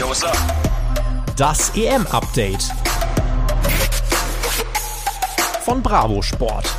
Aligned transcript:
Yo, 0.00 0.08
what's 0.08 0.24
up? 0.24 0.34
Das 1.36 1.76
EM-Update 1.76 2.72
von 5.62 5.82
Bravo 5.82 6.22
Sport. 6.22 6.74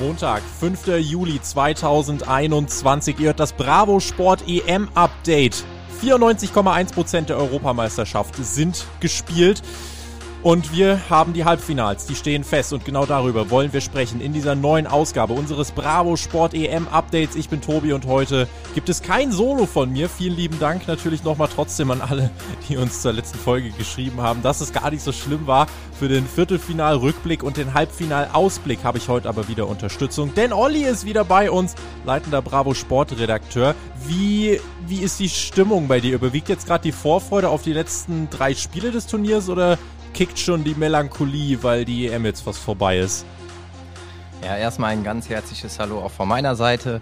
Montag, 0.00 0.42
5. 0.60 0.98
Juli 0.98 1.42
2021. 1.42 3.18
Ihr 3.18 3.26
hört 3.26 3.40
das 3.40 3.52
Bravo 3.52 4.00
Sport 4.00 4.44
EM-Update. 4.48 5.62
94,1% 6.02 7.26
der 7.26 7.36
Europameisterschaft 7.36 8.36
sind 8.42 8.86
gespielt. 9.00 9.62
Und 10.44 10.74
wir 10.74 11.00
haben 11.08 11.32
die 11.32 11.46
Halbfinals, 11.46 12.04
die 12.04 12.14
stehen 12.14 12.44
fest 12.44 12.74
und 12.74 12.84
genau 12.84 13.06
darüber 13.06 13.48
wollen 13.48 13.72
wir 13.72 13.80
sprechen 13.80 14.20
in 14.20 14.34
dieser 14.34 14.54
neuen 14.54 14.86
Ausgabe 14.86 15.32
unseres 15.32 15.72
Bravo 15.72 16.16
Sport 16.16 16.52
EM 16.52 16.86
Updates. 16.88 17.34
Ich 17.34 17.48
bin 17.48 17.62
Tobi 17.62 17.94
und 17.94 18.04
heute 18.04 18.46
gibt 18.74 18.90
es 18.90 19.00
kein 19.00 19.32
Solo 19.32 19.64
von 19.64 19.90
mir. 19.90 20.06
Vielen 20.10 20.36
lieben 20.36 20.58
Dank 20.58 20.86
natürlich 20.86 21.24
nochmal 21.24 21.48
trotzdem 21.48 21.90
an 21.90 22.02
alle, 22.02 22.30
die 22.68 22.76
uns 22.76 23.00
zur 23.00 23.14
letzten 23.14 23.38
Folge 23.38 23.70
geschrieben 23.70 24.20
haben, 24.20 24.42
dass 24.42 24.60
es 24.60 24.74
gar 24.74 24.90
nicht 24.90 25.02
so 25.02 25.12
schlimm 25.12 25.46
war. 25.46 25.66
Für 25.98 26.08
den 26.08 26.26
Viertelfinal-Rückblick 26.26 27.42
und 27.42 27.56
den 27.56 27.72
Halbfinal-Ausblick 27.72 28.84
habe 28.84 28.98
ich 28.98 29.08
heute 29.08 29.30
aber 29.30 29.48
wieder 29.48 29.66
Unterstützung, 29.66 30.34
denn 30.34 30.52
Olli 30.52 30.84
ist 30.84 31.06
wieder 31.06 31.24
bei 31.24 31.50
uns, 31.50 31.74
leitender 32.04 32.42
Bravo 32.42 32.74
Sport 32.74 33.18
Redakteur. 33.18 33.74
Wie, 34.06 34.60
wie 34.86 34.98
ist 34.98 35.20
die 35.20 35.30
Stimmung 35.30 35.88
bei 35.88 36.00
dir? 36.00 36.16
Überwiegt 36.16 36.50
jetzt 36.50 36.66
gerade 36.66 36.82
die 36.82 36.92
Vorfreude 36.92 37.48
auf 37.48 37.62
die 37.62 37.72
letzten 37.72 38.28
drei 38.28 38.54
Spiele 38.54 38.90
des 38.90 39.06
Turniers 39.06 39.48
oder 39.48 39.78
kickt 40.14 40.38
schon 40.38 40.62
die 40.62 40.76
Melancholie, 40.76 41.62
weil 41.62 41.84
die 41.84 42.06
EM 42.06 42.24
jetzt 42.24 42.42
fast 42.42 42.60
vorbei 42.60 43.00
ist. 43.00 43.26
Ja, 44.42 44.56
erstmal 44.56 44.92
ein 44.92 45.02
ganz 45.02 45.28
herzliches 45.28 45.78
Hallo 45.80 45.98
auch 45.98 46.12
von 46.12 46.28
meiner 46.28 46.54
Seite. 46.54 47.00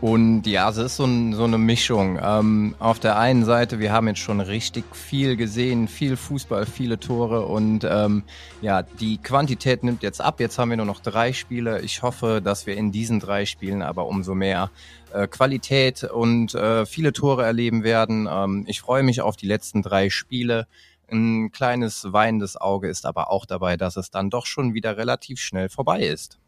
Und 0.00 0.46
ja, 0.46 0.68
es 0.70 0.78
ist 0.78 0.96
so, 0.96 1.04
ein, 1.04 1.34
so 1.34 1.44
eine 1.44 1.58
Mischung. 1.58 2.18
Ähm, 2.20 2.74
auf 2.78 2.98
der 2.98 3.18
einen 3.18 3.44
Seite, 3.44 3.78
wir 3.78 3.92
haben 3.92 4.08
jetzt 4.08 4.20
schon 4.20 4.40
richtig 4.40 4.84
viel 4.96 5.36
gesehen, 5.36 5.88
viel 5.88 6.16
Fußball, 6.16 6.64
viele 6.64 6.98
Tore 6.98 7.44
und 7.44 7.84
ähm, 7.84 8.24
ja, 8.62 8.82
die 8.82 9.18
Quantität 9.18 9.84
nimmt 9.84 10.02
jetzt 10.02 10.22
ab. 10.22 10.40
Jetzt 10.40 10.58
haben 10.58 10.70
wir 10.70 10.78
nur 10.78 10.86
noch 10.86 11.00
drei 11.00 11.34
Spiele. 11.34 11.82
Ich 11.82 12.02
hoffe, 12.02 12.40
dass 12.42 12.66
wir 12.66 12.76
in 12.76 12.92
diesen 12.92 13.20
drei 13.20 13.44
Spielen 13.44 13.82
aber 13.82 14.06
umso 14.06 14.34
mehr 14.34 14.70
äh, 15.12 15.28
Qualität 15.28 16.02
und 16.02 16.54
äh, 16.54 16.86
viele 16.86 17.12
Tore 17.12 17.44
erleben 17.44 17.84
werden. 17.84 18.26
Ähm, 18.28 18.64
ich 18.66 18.80
freue 18.80 19.02
mich 19.02 19.20
auf 19.20 19.36
die 19.36 19.46
letzten 19.46 19.82
drei 19.82 20.08
Spiele. 20.08 20.66
Ein 21.10 21.50
kleines 21.52 22.12
weinendes 22.12 22.56
Auge 22.56 22.88
ist 22.88 23.06
aber 23.06 23.30
auch 23.30 23.46
dabei, 23.46 23.76
dass 23.76 23.96
es 23.96 24.10
dann 24.10 24.30
doch 24.30 24.46
schon 24.46 24.74
wieder 24.74 24.96
relativ 24.96 25.40
schnell 25.40 25.68
vorbei 25.68 26.02
ist. 26.02 26.38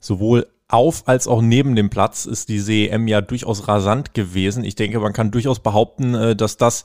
Sowohl 0.00 0.46
auf 0.68 1.08
als 1.08 1.26
auch 1.26 1.40
neben 1.40 1.74
dem 1.74 1.90
Platz 1.90 2.26
ist 2.26 2.50
die 2.50 2.60
CEM 2.60 3.08
ja 3.08 3.20
durchaus 3.20 3.68
rasant 3.68 4.12
gewesen. 4.12 4.64
Ich 4.64 4.74
denke, 4.74 5.00
man 5.00 5.14
kann 5.14 5.30
durchaus 5.30 5.60
behaupten, 5.60 6.14
äh, 6.14 6.36
dass 6.36 6.56
das 6.56 6.84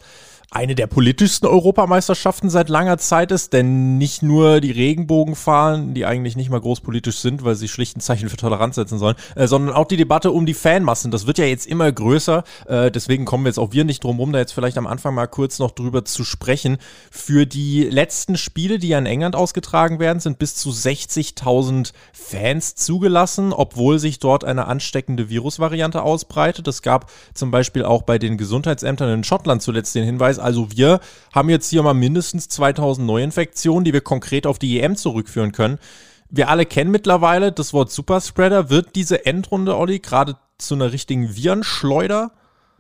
eine 0.54 0.76
der 0.76 0.86
politischsten 0.86 1.50
Europameisterschaften 1.50 2.50
seit 2.50 2.70
langer 2.70 3.00
Zeit 3.00 3.32
ist, 3.32 3.54
denn 3.54 3.98
nicht 3.98 4.22
nur 4.22 4.62
die 4.62 4.70
Regenbogenfahnen, 4.70 5.96
die 5.96 6.06
eigentlich 6.06 6.36
nicht 6.36 6.52
mal 6.52 6.62
großpolitisch 6.62 7.18
sind, 7.18 7.44
weil 7.44 7.56
sie 7.56 7.68
schlicht 7.68 7.98
ein 7.98 8.02
Zeichen 8.02 8.30
für 8.30 8.38
Toleranz 8.38 8.76
setzen 8.76 9.00
sollen, 9.00 9.16
äh, 9.36 9.48
sondern 9.48 9.76
auch 9.76 9.88
die 9.88 9.98
Debatte 9.98 10.31
um 10.31 10.46
die 10.46 10.54
Fanmassen. 10.54 11.09
Das 11.09 11.26
wird 11.26 11.40
ja 11.40 11.46
jetzt 11.46 11.66
immer 11.66 11.92
größer, 11.92 12.44
äh, 12.68 12.92
deswegen 12.92 13.26
kommen 13.26 13.48
jetzt 13.48 13.58
auch 13.58 13.72
wir 13.72 13.84
nicht 13.84 14.04
drum 14.04 14.20
rum, 14.20 14.31
da 14.31 14.38
jetzt 14.38 14.52
vielleicht 14.52 14.78
am 14.78 14.86
Anfang 14.86 15.16
mal 15.16 15.26
kurz 15.26 15.58
noch 15.58 15.72
drüber 15.72 16.06
zu 16.06 16.24
sprechen. 16.24 16.78
Für 17.09 17.48
die 17.48 17.84
letzten 17.84 18.38
Spiele, 18.38 18.78
die 18.78 18.90
ja 18.90 19.00
in 19.00 19.08
England 19.08 19.36
ausgetragen 19.36 19.98
werden, 19.98 20.20
sind 20.20 20.38
bis 20.38 20.56
zu 20.56 20.70
60.000 20.70 21.94
Fans 22.14 22.76
zugelassen, 22.76 23.54
obwohl 23.54 23.98
sich 23.98 24.20
dort 24.20 24.44
eine 24.44 24.68
ansteckende 24.68 25.30
Virusvariante 25.30 26.04
ausbreitet. 26.04 26.68
Es 26.68 26.84
gab 26.84 27.09
zum 27.34 27.50
Beispiel 27.50 27.84
auch 27.84 28.04
bei 28.04 28.20
den 28.20 28.38
Gesundheitsämtern 28.38 29.09
in 29.09 29.24
Schottland 29.24 29.64
zuletzt 29.64 29.96
den 29.96 30.06
Hinweis, 30.06 30.43
also 30.44 30.68
wir 30.72 31.00
haben 31.34 31.50
jetzt 31.50 31.70
hier 31.70 31.84
mal 31.84 31.94
mindestens 31.94 32.48
2000 32.50 33.08
Neuinfektionen, 33.08 33.84
die 33.84 33.94
wir 33.94 34.02
konkret 34.02 34.46
auf 34.46 34.59
die 34.59 34.80
EM 34.80 34.96
zurückführen 34.96 35.52
können. 35.52 35.80
Wir 36.30 36.50
alle 36.50 36.66
kennen 36.66 36.92
mittlerweile 36.92 37.52
das 37.52 37.74
Wort 37.74 37.92
Superspreader. 37.92 38.70
Wird 38.70 38.96
diese 38.96 39.26
Endrunde, 39.26 39.78
Olli, 39.78 40.00
gerade 40.00 40.36
zu 40.58 40.76
einer 40.76 40.92
richtigen 40.92 41.36
Virenschleuder? 41.36 42.32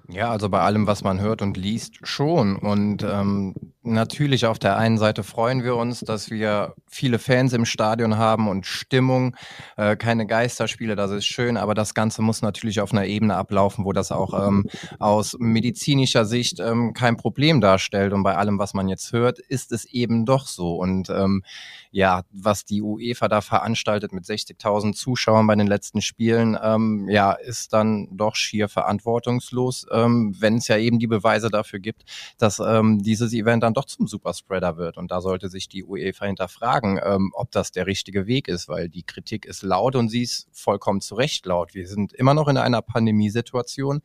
Ja, 0.09 0.31
also 0.31 0.49
bei 0.49 0.59
allem, 0.59 0.85
was 0.85 1.03
man 1.03 1.21
hört 1.21 1.41
und 1.41 1.55
liest, 1.55 1.95
schon. 2.03 2.57
Und 2.57 3.03
ähm, 3.03 3.55
natürlich 3.83 4.45
auf 4.45 4.59
der 4.59 4.77
einen 4.77 4.97
Seite 4.97 5.23
freuen 5.23 5.63
wir 5.63 5.77
uns, 5.77 6.01
dass 6.01 6.29
wir 6.29 6.73
viele 6.89 7.19
Fans 7.19 7.53
im 7.53 7.65
Stadion 7.65 8.17
haben 8.17 8.49
und 8.49 8.65
Stimmung, 8.65 9.35
äh, 9.77 9.95
keine 9.95 10.25
Geisterspiele, 10.25 10.95
das 10.95 11.11
ist 11.11 11.25
schön, 11.25 11.55
aber 11.55 11.73
das 11.73 11.93
Ganze 11.93 12.21
muss 12.21 12.41
natürlich 12.41 12.81
auf 12.81 12.91
einer 12.91 13.05
Ebene 13.05 13.35
ablaufen, 13.35 13.85
wo 13.85 13.93
das 13.93 14.11
auch 14.11 14.33
ähm, 14.47 14.65
aus 14.99 15.37
medizinischer 15.39 16.25
Sicht 16.25 16.59
ähm, 16.59 16.93
kein 16.93 17.15
Problem 17.15 17.61
darstellt. 17.61 18.11
Und 18.11 18.23
bei 18.23 18.35
allem, 18.35 18.59
was 18.59 18.73
man 18.73 18.89
jetzt 18.89 19.13
hört, 19.13 19.39
ist 19.39 19.71
es 19.71 19.85
eben 19.85 20.25
doch 20.25 20.47
so. 20.47 20.75
Und 20.75 21.09
ähm, 21.09 21.43
ja, 21.91 22.23
was 22.31 22.65
die 22.65 22.81
UEFA 22.81 23.27
da 23.29 23.39
veranstaltet 23.41 24.11
mit 24.11 24.25
60.000 24.25 24.93
Zuschauern 24.93 25.47
bei 25.47 25.55
den 25.55 25.67
letzten 25.67 26.01
Spielen, 26.01 26.57
ähm, 26.61 27.07
ja, 27.09 27.33
ist 27.33 27.71
dann 27.71 28.09
doch 28.11 28.35
schier 28.35 28.67
verantwortungslos, 28.67 29.85
ähm, 29.93 30.35
wenn 30.39 30.57
es 30.57 30.67
ja 30.67 30.77
eben 30.77 30.99
die 30.99 31.07
Beweise 31.07 31.49
dafür 31.49 31.79
gibt, 31.79 32.03
dass 32.37 32.59
ähm, 32.59 33.01
dieses 33.03 33.33
Event 33.33 33.63
dann 33.63 33.73
doch 33.73 33.85
zum 33.85 34.07
Superspreader 34.07 34.77
wird. 34.77 34.97
Und 34.97 35.11
da 35.11 35.21
sollte 35.21 35.49
sich 35.49 35.69
die 35.69 35.83
UEFA 35.83 36.25
hinterfragen, 36.25 36.99
ähm, 37.03 37.31
ob 37.33 37.51
das 37.51 37.71
der 37.71 37.87
richtige 37.87 38.27
Weg 38.27 38.47
ist, 38.47 38.67
weil 38.67 38.89
die 38.89 39.03
Kritik 39.03 39.45
ist 39.45 39.63
laut 39.63 39.95
und 39.95 40.09
sie 40.09 40.23
ist 40.23 40.47
vollkommen 40.51 41.01
zu 41.01 41.15
Recht 41.15 41.45
laut. 41.45 41.73
Wir 41.73 41.87
sind 41.87 42.13
immer 42.13 42.33
noch 42.33 42.47
in 42.47 42.57
einer 42.57 42.81
Pandemiesituation 42.81 44.01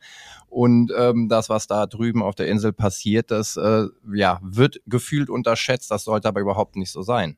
und 0.47 0.91
ähm, 0.97 1.29
das, 1.29 1.49
was 1.49 1.67
da 1.67 1.85
drüben 1.85 2.23
auf 2.23 2.35
der 2.35 2.47
Insel 2.47 2.73
passiert, 2.73 3.31
das 3.31 3.57
äh, 3.57 3.87
ja, 4.13 4.39
wird 4.41 4.81
gefühlt 4.85 5.29
unterschätzt. 5.29 5.91
Das 5.91 6.03
sollte 6.03 6.27
aber 6.27 6.41
überhaupt 6.41 6.75
nicht 6.75 6.91
so 6.91 7.01
sein. 7.01 7.37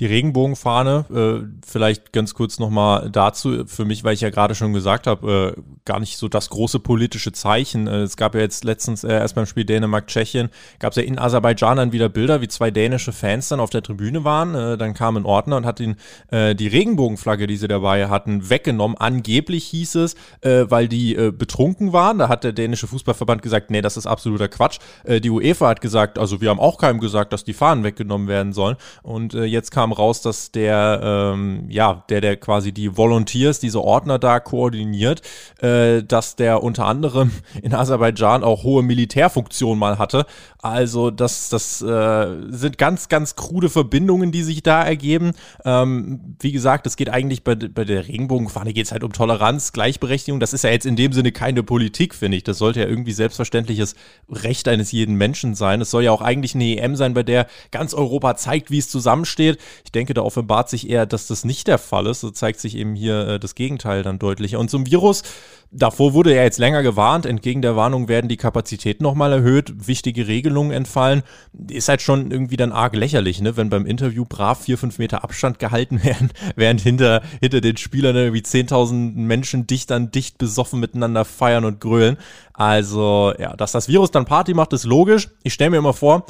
Die 0.00 0.06
Regenbogenfahne, 0.06 1.04
äh, 1.14 1.46
vielleicht 1.64 2.12
ganz 2.12 2.34
kurz 2.34 2.58
nochmal 2.58 3.10
dazu, 3.12 3.64
für 3.66 3.84
mich, 3.84 4.02
weil 4.02 4.14
ich 4.14 4.22
ja 4.22 4.30
gerade 4.30 4.56
schon 4.56 4.72
gesagt 4.72 5.06
habe, 5.06 5.54
äh, 5.56 5.62
gar 5.84 6.00
nicht 6.00 6.16
so 6.16 6.26
das 6.26 6.50
große 6.50 6.80
politische 6.80 7.30
Zeichen. 7.30 7.86
Äh, 7.86 7.98
es 7.98 8.16
gab 8.16 8.34
ja 8.34 8.40
jetzt 8.40 8.64
letztens 8.64 9.04
äh, 9.04 9.12
erst 9.12 9.36
beim 9.36 9.46
Spiel 9.46 9.64
Dänemark-Tschechien, 9.64 10.48
gab 10.80 10.90
es 10.90 10.96
ja 10.96 11.04
in 11.04 11.16
Aserbaidschan 11.16 11.76
dann 11.76 11.92
wieder 11.92 12.08
Bilder, 12.08 12.40
wie 12.40 12.48
zwei 12.48 12.72
dänische 12.72 13.12
Fans 13.12 13.48
dann 13.50 13.60
auf 13.60 13.70
der 13.70 13.82
Tribüne 13.82 14.24
waren. 14.24 14.56
Äh, 14.56 14.76
dann 14.76 14.94
kam 14.94 15.16
ein 15.16 15.24
Ordner 15.24 15.58
und 15.58 15.64
hat 15.64 15.78
ihn 15.78 15.94
äh, 16.32 16.56
die 16.56 16.66
Regenbogenflagge, 16.66 17.46
die 17.46 17.56
sie 17.56 17.68
dabei 17.68 18.08
hatten, 18.08 18.50
weggenommen. 18.50 18.96
Angeblich 18.98 19.64
hieß 19.66 19.94
es, 19.96 20.16
weil 20.42 20.88
die 20.88 21.14
betrunken 21.14 21.92
waren. 21.92 22.18
Da 22.18 22.28
hat 22.28 22.42
der 22.42 22.52
dänische 22.52 22.86
Fußballverband 22.86 23.42
gesagt, 23.42 23.70
nee, 23.70 23.80
das 23.80 23.96
ist 23.96 24.06
absoluter 24.06 24.48
Quatsch. 24.48 24.78
Die 25.06 25.30
UEFA 25.30 25.68
hat 25.68 25.80
gesagt, 25.80 26.18
also 26.18 26.40
wir 26.40 26.50
haben 26.50 26.58
auch 26.58 26.78
keinem 26.78 26.98
gesagt, 26.98 27.32
dass 27.32 27.44
die 27.44 27.52
Fahnen 27.52 27.84
weggenommen 27.84 28.26
werden 28.26 28.52
sollen. 28.52 28.76
Und 29.02 29.34
jetzt 29.34 29.70
kam 29.70 29.83
kam 29.84 29.92
raus, 29.92 30.22
dass 30.22 30.50
der, 30.50 31.00
ähm, 31.34 31.66
ja, 31.68 32.04
der, 32.08 32.22
der 32.22 32.36
quasi 32.38 32.72
die 32.72 32.96
Volunteers, 32.96 33.60
diese 33.60 33.82
Ordner 33.82 34.18
da 34.18 34.40
koordiniert, 34.40 35.20
äh, 35.60 36.02
dass 36.02 36.36
der 36.36 36.62
unter 36.62 36.86
anderem 36.86 37.30
in 37.62 37.74
Aserbaidschan 37.74 38.42
auch 38.42 38.62
hohe 38.62 38.82
Militärfunktionen 38.82 39.78
mal 39.78 39.98
hatte. 39.98 40.24
Also 40.64 41.10
das, 41.10 41.50
das 41.50 41.82
äh, 41.82 42.26
sind 42.48 42.78
ganz, 42.78 43.10
ganz 43.10 43.36
krude 43.36 43.68
Verbindungen, 43.68 44.32
die 44.32 44.42
sich 44.42 44.62
da 44.62 44.82
ergeben. 44.82 45.32
Ähm, 45.66 46.36
wie 46.40 46.52
gesagt, 46.52 46.86
es 46.86 46.96
geht 46.96 47.10
eigentlich 47.10 47.44
bei, 47.44 47.54
bei 47.54 47.84
der 47.84 48.08
Regenbogenfahne 48.08 48.72
geht 48.72 48.86
es 48.86 48.92
halt 48.92 49.04
um 49.04 49.12
Toleranz, 49.12 49.74
Gleichberechtigung. 49.74 50.40
Das 50.40 50.54
ist 50.54 50.64
ja 50.64 50.70
jetzt 50.70 50.86
in 50.86 50.96
dem 50.96 51.12
Sinne 51.12 51.32
keine 51.32 51.62
Politik, 51.62 52.14
finde 52.14 52.38
ich. 52.38 52.44
Das 52.44 52.56
sollte 52.56 52.80
ja 52.80 52.86
irgendwie 52.86 53.12
selbstverständliches 53.12 53.94
Recht 54.30 54.66
eines 54.66 54.90
jeden 54.92 55.16
Menschen 55.16 55.54
sein. 55.54 55.82
Es 55.82 55.90
soll 55.90 56.04
ja 56.04 56.12
auch 56.12 56.22
eigentlich 56.22 56.54
eine 56.54 56.78
EM 56.78 56.96
sein, 56.96 57.12
bei 57.12 57.22
der 57.22 57.46
ganz 57.70 57.92
Europa 57.92 58.34
zeigt, 58.36 58.70
wie 58.70 58.78
es 58.78 58.88
zusammensteht. 58.88 59.58
Ich 59.84 59.92
denke, 59.92 60.14
da 60.14 60.22
offenbart 60.22 60.68
sich 60.68 60.88
eher, 60.88 61.06
dass 61.06 61.26
das 61.26 61.44
nicht 61.44 61.66
der 61.66 61.78
Fall 61.78 62.06
ist. 62.06 62.20
So 62.20 62.30
zeigt 62.30 62.60
sich 62.60 62.76
eben 62.76 62.94
hier 62.94 63.28
äh, 63.28 63.40
das 63.40 63.54
Gegenteil 63.54 64.02
dann 64.02 64.18
deutlicher. 64.18 64.58
Und 64.58 64.70
zum 64.70 64.86
Virus, 64.86 65.22
davor 65.70 66.14
wurde 66.14 66.34
ja 66.34 66.42
jetzt 66.42 66.58
länger 66.58 66.82
gewarnt. 66.82 67.26
Entgegen 67.26 67.62
der 67.62 67.76
Warnung 67.76 68.08
werden 68.08 68.28
die 68.28 68.36
Kapazitäten 68.36 69.02
nochmal 69.02 69.32
erhöht, 69.32 69.86
wichtige 69.86 70.26
Regelungen 70.26 70.72
entfallen. 70.72 71.22
Ist 71.68 71.88
halt 71.88 72.02
schon 72.02 72.30
irgendwie 72.30 72.56
dann 72.56 72.72
arg 72.72 72.94
lächerlich, 72.94 73.40
ne? 73.40 73.56
wenn 73.56 73.70
beim 73.70 73.86
Interview 73.86 74.24
brav 74.24 74.62
vier, 74.62 74.78
fünf 74.78 74.98
Meter 74.98 75.24
Abstand 75.24 75.58
gehalten 75.58 76.02
werden, 76.04 76.30
während 76.56 76.80
hinter, 76.80 77.22
hinter 77.40 77.60
den 77.60 77.76
Spielern 77.76 78.16
irgendwie 78.16 78.42
10.000 78.42 79.16
Menschen 79.16 79.66
dicht 79.66 79.90
an 79.92 80.10
dicht 80.10 80.38
besoffen 80.38 80.80
miteinander 80.80 81.24
feiern 81.24 81.64
und 81.64 81.80
grölen. 81.80 82.16
Also, 82.52 83.34
ja, 83.38 83.56
dass 83.56 83.72
das 83.72 83.88
Virus 83.88 84.10
dann 84.10 84.24
Party 84.24 84.54
macht, 84.54 84.72
ist 84.72 84.84
logisch. 84.84 85.28
Ich 85.42 85.54
stelle 85.54 85.70
mir 85.70 85.78
immer 85.78 85.92
vor, 85.92 86.26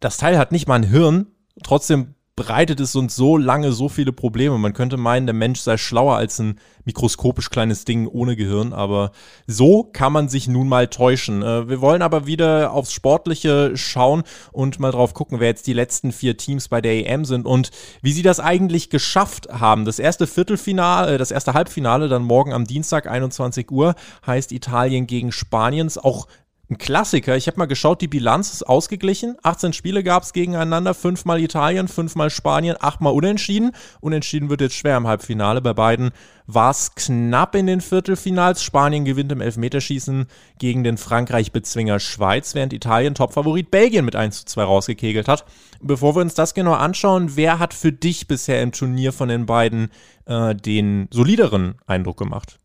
das 0.00 0.16
Teil 0.16 0.38
hat 0.38 0.52
nicht 0.52 0.66
mal 0.66 0.76
ein 0.76 0.82
Hirn, 0.84 1.26
trotzdem 1.62 2.14
bereitet 2.40 2.80
es 2.80 2.96
uns 2.96 3.14
so 3.16 3.36
lange 3.36 3.70
so 3.70 3.90
viele 3.90 4.12
Probleme. 4.12 4.56
Man 4.56 4.72
könnte 4.72 4.96
meinen, 4.96 5.26
der 5.26 5.34
Mensch 5.34 5.60
sei 5.60 5.76
schlauer 5.76 6.16
als 6.16 6.38
ein 6.38 6.58
mikroskopisch 6.86 7.50
kleines 7.50 7.84
Ding 7.84 8.06
ohne 8.06 8.34
Gehirn, 8.34 8.72
aber 8.72 9.10
so 9.46 9.84
kann 9.84 10.14
man 10.14 10.30
sich 10.30 10.48
nun 10.48 10.66
mal 10.66 10.88
täuschen. 10.88 11.42
Äh, 11.42 11.68
wir 11.68 11.82
wollen 11.82 12.00
aber 12.00 12.26
wieder 12.26 12.72
aufs 12.72 12.94
Sportliche 12.94 13.76
schauen 13.76 14.22
und 14.52 14.80
mal 14.80 14.90
drauf 14.90 15.12
gucken, 15.12 15.38
wer 15.38 15.48
jetzt 15.48 15.66
die 15.66 15.74
letzten 15.74 16.12
vier 16.12 16.38
Teams 16.38 16.68
bei 16.68 16.80
der 16.80 17.06
EM 17.06 17.26
sind 17.26 17.44
und 17.44 17.72
wie 18.00 18.12
sie 18.12 18.22
das 18.22 18.40
eigentlich 18.40 18.88
geschafft 18.88 19.48
haben. 19.50 19.84
Das 19.84 19.98
erste 19.98 20.26
Viertelfinale, 20.26 21.16
äh, 21.16 21.18
das 21.18 21.32
erste 21.32 21.52
Halbfinale, 21.52 22.08
dann 22.08 22.22
morgen 22.22 22.54
am 22.54 22.64
Dienstag 22.64 23.06
21 23.06 23.70
Uhr, 23.70 23.94
heißt 24.26 24.52
Italien 24.52 25.06
gegen 25.06 25.30
Spaniens. 25.30 25.98
Auch 25.98 26.26
ein 26.70 26.78
Klassiker. 26.78 27.36
Ich 27.36 27.48
habe 27.48 27.58
mal 27.58 27.66
geschaut, 27.66 28.00
die 28.00 28.06
Bilanz 28.06 28.52
ist 28.52 28.62
ausgeglichen. 28.62 29.36
18 29.42 29.72
Spiele 29.72 30.04
gab 30.04 30.22
es 30.22 30.32
gegeneinander, 30.32 30.94
fünfmal 30.94 31.40
Italien, 31.40 31.88
fünfmal 31.88 32.30
Spanien, 32.30 32.76
achtmal 32.78 33.12
Unentschieden. 33.12 33.72
Unentschieden 34.00 34.50
wird 34.50 34.60
jetzt 34.60 34.76
schwer 34.76 34.96
im 34.96 35.08
Halbfinale. 35.08 35.60
Bei 35.60 35.74
beiden 35.74 36.12
war 36.46 36.70
es 36.70 36.94
knapp 36.94 37.56
in 37.56 37.66
den 37.66 37.80
Viertelfinals. 37.80 38.62
Spanien 38.62 39.04
gewinnt 39.04 39.32
im 39.32 39.40
Elfmeterschießen 39.40 40.26
gegen 40.58 40.84
den 40.84 40.96
Frankreich-Bezwinger 40.96 41.98
Schweiz, 41.98 42.54
während 42.54 42.72
Italien 42.72 43.16
Topfavorit 43.16 43.72
Belgien 43.72 44.04
mit 44.04 44.14
1 44.14 44.38
zu 44.38 44.44
2 44.46 44.62
rausgekegelt 44.62 45.26
hat. 45.26 45.44
Bevor 45.80 46.14
wir 46.14 46.22
uns 46.22 46.34
das 46.34 46.54
genau 46.54 46.74
anschauen, 46.74 47.34
wer 47.34 47.58
hat 47.58 47.74
für 47.74 47.92
dich 47.92 48.28
bisher 48.28 48.62
im 48.62 48.70
Turnier 48.70 49.12
von 49.12 49.28
den 49.28 49.44
beiden 49.44 49.90
äh, 50.26 50.54
den 50.54 51.08
solideren 51.10 51.74
Eindruck 51.86 52.18
gemacht? 52.18 52.59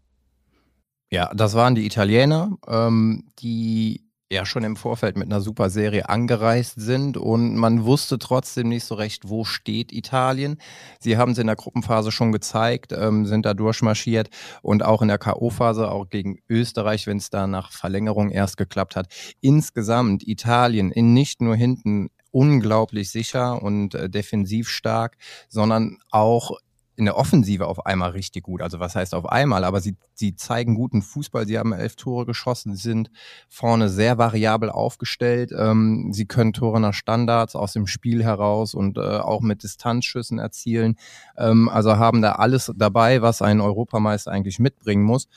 Ja, 1.11 1.31
das 1.33 1.53
waren 1.53 1.75
die 1.75 1.85
Italiener, 1.85 2.57
ähm, 2.67 3.25
die 3.39 4.05
ja 4.31 4.45
schon 4.45 4.63
im 4.63 4.75
Vorfeld 4.75 5.17
mit 5.17 5.27
einer 5.27 5.39
super 5.39 5.69
Serie 5.69 6.09
angereist 6.09 6.79
sind 6.79 7.15
und 7.15 7.55
man 7.55 7.85
wusste 7.85 8.17
trotzdem 8.17 8.69
nicht 8.69 8.83
so 8.83 8.95
recht, 8.95 9.29
wo 9.29 9.43
steht 9.43 9.93
Italien. 9.93 10.57
Sie 10.99 11.17
haben 11.17 11.33
es 11.33 11.37
in 11.37 11.45
der 11.47 11.55
Gruppenphase 11.55 12.11
schon 12.11 12.31
gezeigt, 12.31 12.91
ähm, 12.91 13.25
sind 13.27 13.45
da 13.45 13.53
durchmarschiert 13.53 14.29
und 14.63 14.83
auch 14.83 15.03
in 15.03 15.09
der 15.09 15.19
K.O.-Phase, 15.19 15.85
auch 15.87 16.09
gegen 16.09 16.39
Österreich, 16.49 17.05
wenn 17.05 17.17
es 17.17 17.29
da 17.29 17.45
nach 17.45 17.71
Verlängerung 17.71 18.31
erst 18.31 18.57
geklappt 18.57 18.95
hat. 18.95 19.07
Insgesamt 19.41 20.27
Italien 20.27 20.91
in 20.91 21.13
nicht 21.13 21.41
nur 21.41 21.55
hinten 21.55 22.09
unglaublich 22.31 23.11
sicher 23.11 23.61
und 23.61 23.95
äh, 23.95 24.09
defensiv 24.09 24.67
stark, 24.69 25.17
sondern 25.47 25.99
auch 26.09 26.57
in 26.95 27.05
der 27.05 27.17
Offensive 27.17 27.67
auf 27.67 27.85
einmal 27.85 28.11
richtig 28.11 28.43
gut. 28.43 28.61
Also 28.61 28.79
was 28.79 28.95
heißt 28.95 29.13
auf 29.13 29.25
einmal? 29.27 29.63
Aber 29.63 29.81
sie, 29.81 29.97
sie 30.13 30.35
zeigen 30.35 30.75
guten 30.75 31.01
Fußball. 31.01 31.45
Sie 31.45 31.57
haben 31.57 31.73
elf 31.73 31.95
Tore 31.95 32.25
geschossen, 32.25 32.75
sie 32.75 32.81
sind 32.81 33.11
vorne 33.49 33.89
sehr 33.89 34.17
variabel 34.17 34.69
aufgestellt. 34.69 35.51
Ähm, 35.57 36.11
sie 36.13 36.25
können 36.25 36.53
Tore 36.53 36.79
nach 36.79 36.93
Standards 36.93 37.55
aus 37.55 37.73
dem 37.73 37.87
Spiel 37.87 38.23
heraus 38.23 38.73
und 38.73 38.97
äh, 38.97 39.01
auch 39.01 39.41
mit 39.41 39.63
Distanzschüssen 39.63 40.39
erzielen. 40.39 40.95
Ähm, 41.37 41.69
also 41.69 41.97
haben 41.97 42.21
da 42.21 42.33
alles 42.33 42.71
dabei, 42.75 43.21
was 43.21 43.41
ein 43.41 43.61
Europameister 43.61 44.31
eigentlich 44.31 44.59
mitbringen 44.59 45.03
muss. 45.03 45.27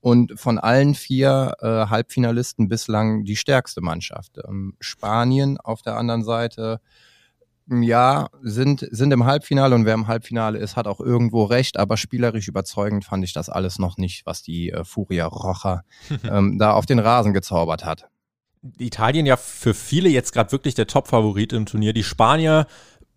Und 0.00 0.38
von 0.38 0.58
allen 0.58 0.94
vier 0.94 1.54
äh, 1.60 1.66
Halbfinalisten 1.66 2.68
bislang 2.68 3.24
die 3.24 3.36
stärkste 3.36 3.80
Mannschaft. 3.80 4.38
Ähm, 4.46 4.74
Spanien 4.80 5.58
auf 5.58 5.82
der 5.82 5.96
anderen 5.96 6.22
Seite 6.22 6.80
ja, 7.70 8.28
sind, 8.42 8.86
sind 8.90 9.12
im 9.12 9.26
Halbfinale 9.26 9.74
und 9.74 9.84
wer 9.84 9.94
im 9.94 10.06
Halbfinale 10.06 10.58
ist, 10.58 10.76
hat 10.76 10.86
auch 10.86 11.00
irgendwo 11.00 11.44
recht, 11.44 11.78
aber 11.78 11.96
spielerisch 11.96 12.48
überzeugend 12.48 13.04
fand 13.04 13.24
ich 13.24 13.32
das 13.32 13.48
alles 13.50 13.78
noch 13.78 13.98
nicht, 13.98 14.24
was 14.24 14.42
die 14.42 14.70
äh, 14.70 14.84
Furia 14.84 15.26
Rocha 15.26 15.82
ähm, 16.24 16.58
da 16.58 16.72
auf 16.72 16.86
den 16.86 16.98
Rasen 16.98 17.34
gezaubert 17.34 17.84
hat. 17.84 18.08
Italien 18.78 19.26
ja 19.26 19.36
für 19.36 19.74
viele 19.74 20.08
jetzt 20.08 20.32
gerade 20.32 20.50
wirklich 20.50 20.74
der 20.74 20.86
Top-Favorit 20.86 21.52
im 21.52 21.66
Turnier. 21.66 21.92
Die 21.92 22.02
Spanier 22.02 22.66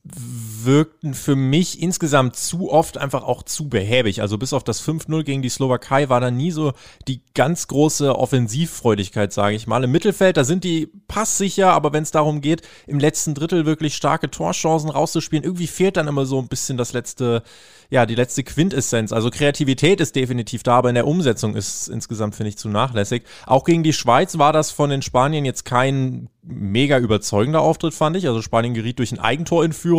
wirkten 0.04 1.14
für 1.14 1.36
mich 1.36 1.82
insgesamt 1.82 2.36
zu 2.36 2.72
oft 2.72 2.98
einfach 2.98 3.24
auch 3.24 3.44
zu 3.44 3.70
behäbig. 3.70 4.22
Also 4.22 4.40
bis 4.40 4.52
auf 4.54 4.64
das 4.64 4.84
5-0 4.84 5.24
gegen 5.24 5.44
die 5.44 5.50
Slowakei 5.50 6.10
war 6.10 6.20
da 6.20 6.32
nie 6.32 6.50
so 6.50 6.74
die 7.08 7.22
ganz 7.36 7.68
große 7.68 8.16
Offensivfreudigkeit, 8.16 9.32
sage 9.32 9.56
ich 9.56 9.68
mal. 9.68 9.84
Im 9.84 9.92
Mittelfeld, 9.92 10.38
da 10.38 10.44
sind 10.44 10.64
die 10.64 10.90
passsicher, 11.08 11.74
aber 11.74 11.94
wenn 11.94 12.02
es 12.02 12.12
darum 12.12 12.42
geht, 12.42 12.64
im 12.88 13.00
letzten 13.00 13.36
Drittel 13.36 13.68
wirklich 13.68 13.96
starke 13.96 14.32
Torchancen 14.32 14.90
rauszuspielen, 14.90 15.44
irgendwie 15.44 15.68
fehlt 15.68 15.98
dann 15.98 16.08
immer 16.08 16.26
so 16.26 16.40
ein 16.40 16.48
bisschen 16.48 16.78
das 16.78 16.94
letzte, 16.94 17.44
ja, 17.92 18.08
die 18.08 18.16
letzte 18.16 18.44
Quintessenz. 18.44 19.12
Also 19.12 19.30
Kreativität 19.30 20.02
ist 20.02 20.16
definitiv 20.16 20.64
da, 20.64 20.78
aber 20.78 20.90
in 20.90 20.96
der 20.96 21.08
Umsetzung 21.08 21.56
ist 21.56 21.90
insgesamt, 21.90 22.36
finde 22.36 22.50
ich, 22.50 22.58
zu 22.58 22.70
nachlässig. 22.70 23.24
Auch 23.46 23.66
gegen 23.66 23.84
die 23.84 23.94
Schweiz 23.94 24.40
war 24.40 24.52
das 24.52 24.72
von 24.72 24.90
den 24.90 25.04
Spaniern 25.04 25.46
jetzt 25.46 25.64
kein 25.64 26.28
mega 26.44 26.98
überzeugender 26.98 27.62
Auftritt, 27.62 27.94
fand 27.94 28.18
ich. 28.18 28.28
Also 28.28 28.42
Spanien 28.42 28.74
geriet 28.74 29.00
durch 29.00 29.12
ein 29.12 29.20
Eigentor 29.20 29.64
in 29.64 29.74
Führung. 29.74 29.91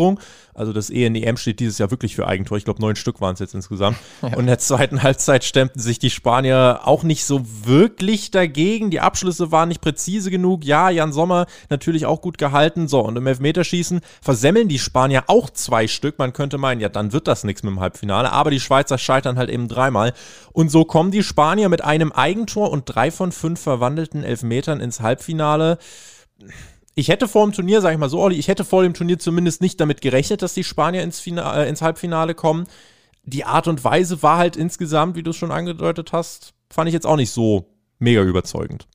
Also 0.55 0.73
das 0.73 0.91
ENEM 0.91 1.37
steht 1.39 1.61
dieses 1.61 1.79
Jahr 1.79 1.91
wirklich 1.91 2.15
für 2.15 2.27
Eigentor. 2.27 2.59
Ich 2.59 2.65
glaube, 2.65 2.81
neun 2.81 2.97
Stück 2.97 3.21
waren 3.21 3.35
es 3.35 3.41
jetzt 3.41 3.55
insgesamt. 3.55 3.97
Ja. 4.23 4.29
Und 4.35 4.41
in 4.41 4.47
der 4.47 4.59
zweiten 4.59 5.03
Halbzeit 5.03 5.43
stemmten 5.43 5.81
sich 5.81 5.99
die 5.99 6.11
Spanier 6.11 6.83
auch 6.85 7.03
nicht 7.03 7.25
so 7.25 7.43
wirklich 7.65 8.31
dagegen. 8.31 8.91
Die 8.91 9.01
Abschlüsse 9.01 9.51
waren 9.51 9.69
nicht 9.69 9.81
präzise 9.81 10.31
genug. 10.31 10.65
Ja, 10.65 10.91
Jan 10.91 11.13
Sommer 11.13 11.47
natürlich 11.71 12.07
auch 12.07 12.21
gut 12.21 12.39
gehalten. 12.39 12.87
So, 12.87 13.01
und 13.01 13.17
im 13.17 13.27
Elfmeterschießen 13.27 14.01
versemmeln 14.21 14.69
die 14.69 14.79
Spanier 14.79 15.25
auch 15.27 15.51
zwei 15.51 15.89
Stück. 15.89 16.21
Man 16.21 16.33
könnte 16.33 16.57
meinen, 16.57 16.81
ja, 16.81 16.89
dann 16.89 17.13
wird 17.13 17.27
das 17.27 17.43
nichts 17.43 17.65
mit 17.65 17.73
dem 17.73 17.81
Halbfinale. 17.81 18.31
Aber 18.31 18.53
die 18.53 18.61
Schweizer 18.61 18.97
scheitern 18.97 19.39
halt 19.39 19.51
eben 19.51 19.67
dreimal. 19.67 20.13
Und 20.53 20.71
so 20.71 20.85
kommen 20.85 21.11
die 21.11 21.25
Spanier 21.25 21.69
mit 21.69 21.83
einem 21.83 22.13
Eigentor 22.13 22.71
und 22.71 22.85
drei 22.85 23.11
von 23.11 23.33
fünf 23.33 23.61
verwandelten 23.61 24.23
Elfmetern 24.23 24.81
ins 24.81 25.01
Halbfinale 25.01 25.79
ich 26.95 27.09
hätte 27.09 27.29
vor 27.29 27.47
dem 27.47 27.53
Turnier, 27.53 27.81
sag 27.81 27.93
ich 27.93 27.99
mal 27.99 28.09
so, 28.09 28.21
Olli, 28.21 28.37
ich 28.37 28.49
hätte 28.49 28.65
vor 28.65 28.83
dem 28.83 28.95
Turnier 28.95 29.19
zumindest 29.19 29.61
nicht 29.61 29.81
damit 29.81 30.01
gerechnet, 30.01 30.43
dass 30.43 30.55
die 30.55 30.65
Spanier 30.65 31.03
ins, 31.03 31.21
Finale, 31.21 31.65
äh, 31.65 31.69
ins 31.69 31.83
Halbfinale 31.83 32.35
kommen. 32.35 32.67
Die 33.25 33.45
Art 33.45 33.69
und 33.69 33.85
Weise 33.85 34.23
war 34.23 34.39
halt 34.39 34.57
insgesamt, 34.57 35.17
wie 35.17 35.23
du 35.23 35.31
es 35.31 35.37
schon 35.37 35.53
angedeutet 35.53 36.13
hast, 36.13 36.55
fand 36.71 36.89
ich 36.89 36.95
jetzt 36.95 37.07
auch 37.07 37.17
nicht 37.17 37.31
so 37.31 37.67
mega 37.99 38.23
überzeugend. 38.23 38.89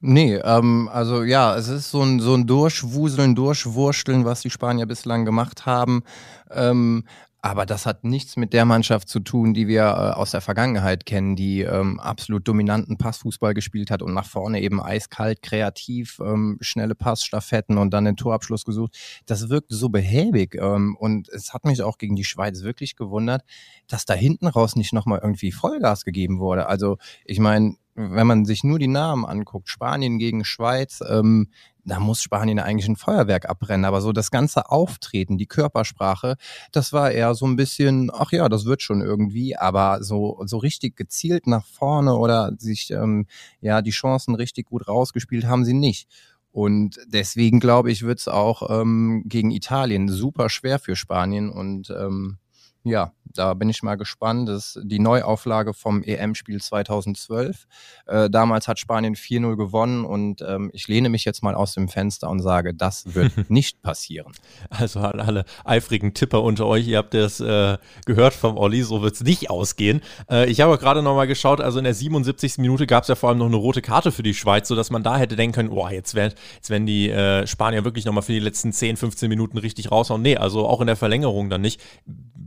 Nee, 0.00 0.36
ähm, 0.36 0.88
also 0.92 1.24
ja, 1.24 1.56
es 1.56 1.68
ist 1.68 1.90
so 1.90 2.02
ein, 2.02 2.20
so 2.20 2.34
ein 2.34 2.46
Durchwuseln, 2.46 3.34
Durchwursteln, 3.34 4.24
was 4.24 4.42
die 4.42 4.50
Spanier 4.50 4.86
bislang 4.86 5.24
gemacht 5.24 5.66
haben. 5.66 6.04
Ähm, 6.50 7.04
aber 7.40 7.66
das 7.66 7.86
hat 7.86 8.02
nichts 8.04 8.36
mit 8.36 8.52
der 8.52 8.64
Mannschaft 8.64 9.08
zu 9.08 9.20
tun, 9.20 9.54
die 9.54 9.68
wir 9.68 9.82
äh, 9.82 10.14
aus 10.14 10.32
der 10.32 10.40
Vergangenheit 10.40 11.06
kennen, 11.06 11.36
die 11.36 11.60
ähm, 11.62 12.00
absolut 12.00 12.48
dominanten 12.48 12.98
Passfußball 12.98 13.54
gespielt 13.54 13.90
hat 13.90 14.02
und 14.02 14.12
nach 14.12 14.26
vorne 14.26 14.60
eben 14.60 14.82
eiskalt, 14.82 15.40
kreativ, 15.42 16.20
ähm, 16.20 16.58
schnelle 16.60 16.96
Passstaffetten 16.96 17.78
und 17.78 17.94
dann 17.94 18.06
den 18.06 18.16
Torabschluss 18.16 18.64
gesucht. 18.64 18.96
Das 19.26 19.48
wirkt 19.48 19.70
so 19.70 19.88
behäbig 19.88 20.56
ähm, 20.60 20.96
und 20.98 21.28
es 21.28 21.54
hat 21.54 21.64
mich 21.64 21.80
auch 21.82 21.98
gegen 21.98 22.16
die 22.16 22.24
Schweiz 22.24 22.62
wirklich 22.62 22.96
gewundert, 22.96 23.44
dass 23.86 24.04
da 24.04 24.14
hinten 24.14 24.48
raus 24.48 24.74
nicht 24.74 24.92
nochmal 24.92 25.20
irgendwie 25.22 25.52
Vollgas 25.52 26.04
gegeben 26.04 26.40
wurde. 26.40 26.66
Also 26.66 26.98
ich 27.24 27.38
meine, 27.38 27.76
wenn 27.98 28.26
man 28.26 28.44
sich 28.44 28.62
nur 28.62 28.78
die 28.78 28.88
Namen 28.88 29.26
anguckt, 29.26 29.68
Spanien 29.68 30.18
gegen 30.18 30.44
Schweiz, 30.44 31.00
ähm, 31.08 31.48
da 31.84 31.98
muss 31.98 32.22
Spanien 32.22 32.58
eigentlich 32.60 32.88
ein 32.88 32.96
Feuerwerk 32.96 33.48
abbrennen. 33.48 33.84
Aber 33.84 34.00
so 34.00 34.12
das 34.12 34.30
ganze 34.30 34.70
Auftreten, 34.70 35.38
die 35.38 35.46
Körpersprache, 35.46 36.36
das 36.70 36.92
war 36.92 37.10
eher 37.10 37.34
so 37.34 37.46
ein 37.46 37.56
bisschen, 37.56 38.10
ach 38.12 38.30
ja, 38.30 38.48
das 38.48 38.66
wird 38.66 38.82
schon 38.82 39.00
irgendwie, 39.00 39.56
aber 39.56 40.02
so, 40.02 40.40
so 40.44 40.58
richtig 40.58 40.96
gezielt 40.96 41.46
nach 41.46 41.66
vorne 41.66 42.14
oder 42.14 42.52
sich 42.58 42.90
ähm, 42.90 43.26
ja 43.60 43.82
die 43.82 43.90
Chancen 43.90 44.34
richtig 44.34 44.66
gut 44.66 44.86
rausgespielt 44.86 45.46
haben 45.46 45.64
sie 45.64 45.74
nicht. 45.74 46.08
Und 46.52 46.98
deswegen 47.06 47.60
glaube 47.60 47.90
ich, 47.90 48.02
wird 48.02 48.20
es 48.20 48.28
auch 48.28 48.80
ähm, 48.80 49.24
gegen 49.26 49.50
Italien 49.50 50.08
super 50.08 50.48
schwer 50.50 50.78
für 50.78 50.96
Spanien 50.96 51.50
und 51.50 51.90
ähm, 51.90 52.38
ja, 52.84 53.12
da 53.34 53.54
bin 53.54 53.68
ich 53.68 53.82
mal 53.82 53.96
gespannt. 53.96 54.48
Das 54.48 54.76
ist 54.76 54.80
die 54.84 54.98
Neuauflage 54.98 55.74
vom 55.74 56.02
EM-Spiel 56.02 56.60
2012. 56.60 57.66
Äh, 58.06 58.30
damals 58.30 58.68
hat 58.68 58.78
Spanien 58.78 59.14
4-0 59.14 59.56
gewonnen 59.56 60.04
und 60.04 60.42
ähm, 60.42 60.70
ich 60.72 60.88
lehne 60.88 61.08
mich 61.08 61.24
jetzt 61.24 61.42
mal 61.42 61.54
aus 61.54 61.74
dem 61.74 61.88
Fenster 61.88 62.28
und 62.30 62.40
sage, 62.40 62.74
das 62.74 63.14
wird 63.14 63.32
nicht 63.50 63.82
passieren. 63.82 64.32
Also 64.70 65.00
alle, 65.00 65.24
alle, 65.24 65.44
eifrigen 65.64 66.14
Tipper 66.14 66.42
unter 66.42 66.66
euch, 66.66 66.86
ihr 66.86 66.98
habt 66.98 67.14
das 67.14 67.40
äh, 67.40 67.78
gehört 68.06 68.34
vom 68.34 68.56
Olli, 68.56 68.82
so 68.82 69.02
wird 69.02 69.14
es 69.14 69.22
nicht 69.22 69.50
ausgehen. 69.50 70.00
Äh, 70.30 70.50
ich 70.50 70.60
habe 70.60 70.78
gerade 70.78 71.02
nochmal 71.02 71.26
geschaut, 71.26 71.60
also 71.60 71.78
in 71.78 71.84
der 71.84 71.94
77. 71.94 72.58
Minute 72.58 72.86
gab 72.86 73.02
es 73.02 73.08
ja 73.08 73.14
vor 73.14 73.28
allem 73.28 73.38
noch 73.38 73.46
eine 73.46 73.56
rote 73.56 73.82
Karte 73.82 74.12
für 74.12 74.22
die 74.22 74.34
Schweiz, 74.34 74.68
sodass 74.68 74.90
man 74.90 75.02
da 75.02 75.16
hätte 75.16 75.36
denken 75.36 75.54
können, 75.54 75.70
boah, 75.70 75.90
jetzt 75.90 76.14
werden, 76.14 76.34
jetzt 76.56 76.70
werden 76.70 76.86
die 76.86 77.10
äh, 77.10 77.46
Spanier 77.46 77.84
wirklich 77.84 78.04
nochmal 78.04 78.22
für 78.22 78.32
die 78.32 78.38
letzten 78.38 78.72
10, 78.72 78.96
15 78.96 79.28
Minuten 79.28 79.58
richtig 79.58 79.90
raushauen. 79.90 80.22
Nee, 80.22 80.36
also 80.36 80.66
auch 80.66 80.80
in 80.80 80.86
der 80.86 80.96
Verlängerung 80.96 81.50
dann 81.50 81.60
nicht. 81.60 81.80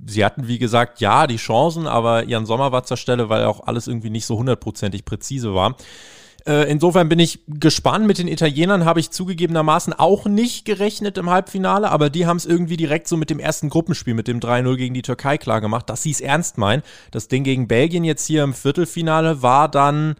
Sie 0.06 0.21
hatten, 0.26 0.48
wie 0.48 0.58
gesagt, 0.58 0.72
gesagt, 0.72 1.02
ja, 1.02 1.28
die 1.28 1.36
Chancen, 1.36 1.86
aber 1.86 2.28
Jan 2.28 2.46
Sommer 2.46 2.72
war 2.72 2.84
zur 2.84 2.98
Stelle, 2.98 3.30
weil 3.30 3.44
auch 3.44 3.68
alles 3.68 3.88
irgendwie 3.88 4.10
nicht 4.10 4.26
so 4.26 4.38
hundertprozentig 4.38 5.04
präzise 5.04 5.54
war. 5.54 5.76
Äh, 6.48 6.72
insofern 6.72 7.10
bin 7.10 7.20
ich 7.20 7.42
gespannt. 7.48 8.08
Mit 8.08 8.18
den 8.18 8.28
Italienern 8.28 8.86
habe 8.86 9.00
ich 9.00 9.12
zugegebenermaßen 9.12 9.94
auch 9.94 10.26
nicht 10.26 10.66
gerechnet 10.66 11.18
im 11.18 11.30
Halbfinale, 11.30 11.92
aber 11.92 12.10
die 12.10 12.26
haben 12.26 12.38
es 12.38 12.46
irgendwie 12.46 12.78
direkt 12.78 13.08
so 13.08 13.18
mit 13.18 13.30
dem 13.30 13.38
ersten 13.38 13.70
Gruppenspiel, 13.70 14.14
mit 14.14 14.28
dem 14.28 14.40
3-0 14.40 14.78
gegen 14.78 14.94
die 14.94 15.04
Türkei 15.04 15.38
klar 15.38 15.62
gemacht, 15.62 15.90
dass 15.90 16.02
sie 16.04 16.12
es 16.12 16.22
ernst 16.22 16.58
meinen. 16.58 16.84
Das 17.12 17.28
Ding 17.28 17.44
gegen 17.44 17.68
Belgien 17.68 18.04
jetzt 18.04 18.26
hier 18.26 18.44
im 18.44 18.54
Viertelfinale 18.54 19.44
war 19.44 19.70
dann 19.70 20.16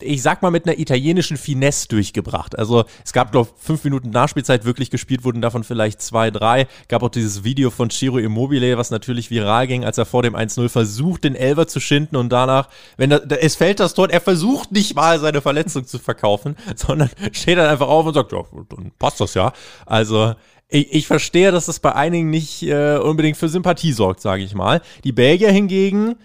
ich 0.00 0.22
sag 0.22 0.42
mal, 0.42 0.50
mit 0.50 0.66
einer 0.66 0.78
italienischen 0.78 1.36
Finesse 1.36 1.88
durchgebracht. 1.88 2.58
Also 2.58 2.84
es 3.04 3.12
gab, 3.12 3.30
glaube 3.32 3.50
fünf 3.56 3.84
Minuten 3.84 4.10
Nachspielzeit 4.10 4.64
wirklich 4.64 4.90
gespielt 4.90 5.24
wurden, 5.24 5.40
davon 5.40 5.62
vielleicht 5.62 6.02
zwei, 6.02 6.30
drei. 6.30 6.66
Gab 6.88 7.02
auch 7.02 7.10
dieses 7.10 7.44
Video 7.44 7.70
von 7.70 7.90
Ciro 7.90 8.18
Immobile, 8.18 8.76
was 8.76 8.90
natürlich 8.90 9.30
viral 9.30 9.66
ging, 9.66 9.84
als 9.84 9.96
er 9.96 10.04
vor 10.04 10.22
dem 10.22 10.34
1-0 10.34 10.68
versucht, 10.68 11.24
den 11.24 11.36
Elver 11.36 11.68
zu 11.68 11.80
schinden 11.80 12.16
und 12.16 12.30
danach, 12.30 12.68
wenn 12.96 13.10
da, 13.10 13.18
es 13.18 13.54
fällt 13.54 13.78
das 13.80 13.94
Tor, 13.94 14.10
er 14.10 14.20
versucht 14.20 14.72
nicht 14.72 14.96
mal 14.96 15.20
seine 15.20 15.40
Verletzung 15.40 15.86
zu 15.86 15.98
verkaufen, 15.98 16.56
sondern 16.76 17.10
steht 17.32 17.58
dann 17.58 17.70
einfach 17.70 17.88
auf 17.88 18.06
und 18.06 18.14
sagt, 18.14 18.32
ja, 18.32 18.42
dann 18.68 18.90
passt 18.98 19.20
das 19.20 19.34
ja. 19.34 19.52
Also 19.86 20.34
ich, 20.68 20.92
ich 20.92 21.06
verstehe, 21.06 21.52
dass 21.52 21.66
das 21.66 21.78
bei 21.78 21.94
einigen 21.94 22.30
nicht 22.30 22.62
äh, 22.62 22.96
unbedingt 22.96 23.36
für 23.36 23.48
Sympathie 23.48 23.92
sorgt, 23.92 24.20
sage 24.20 24.42
ich 24.42 24.54
mal. 24.54 24.82
Die 25.04 25.12
Belgier 25.12 25.52
hingegen 25.52 26.16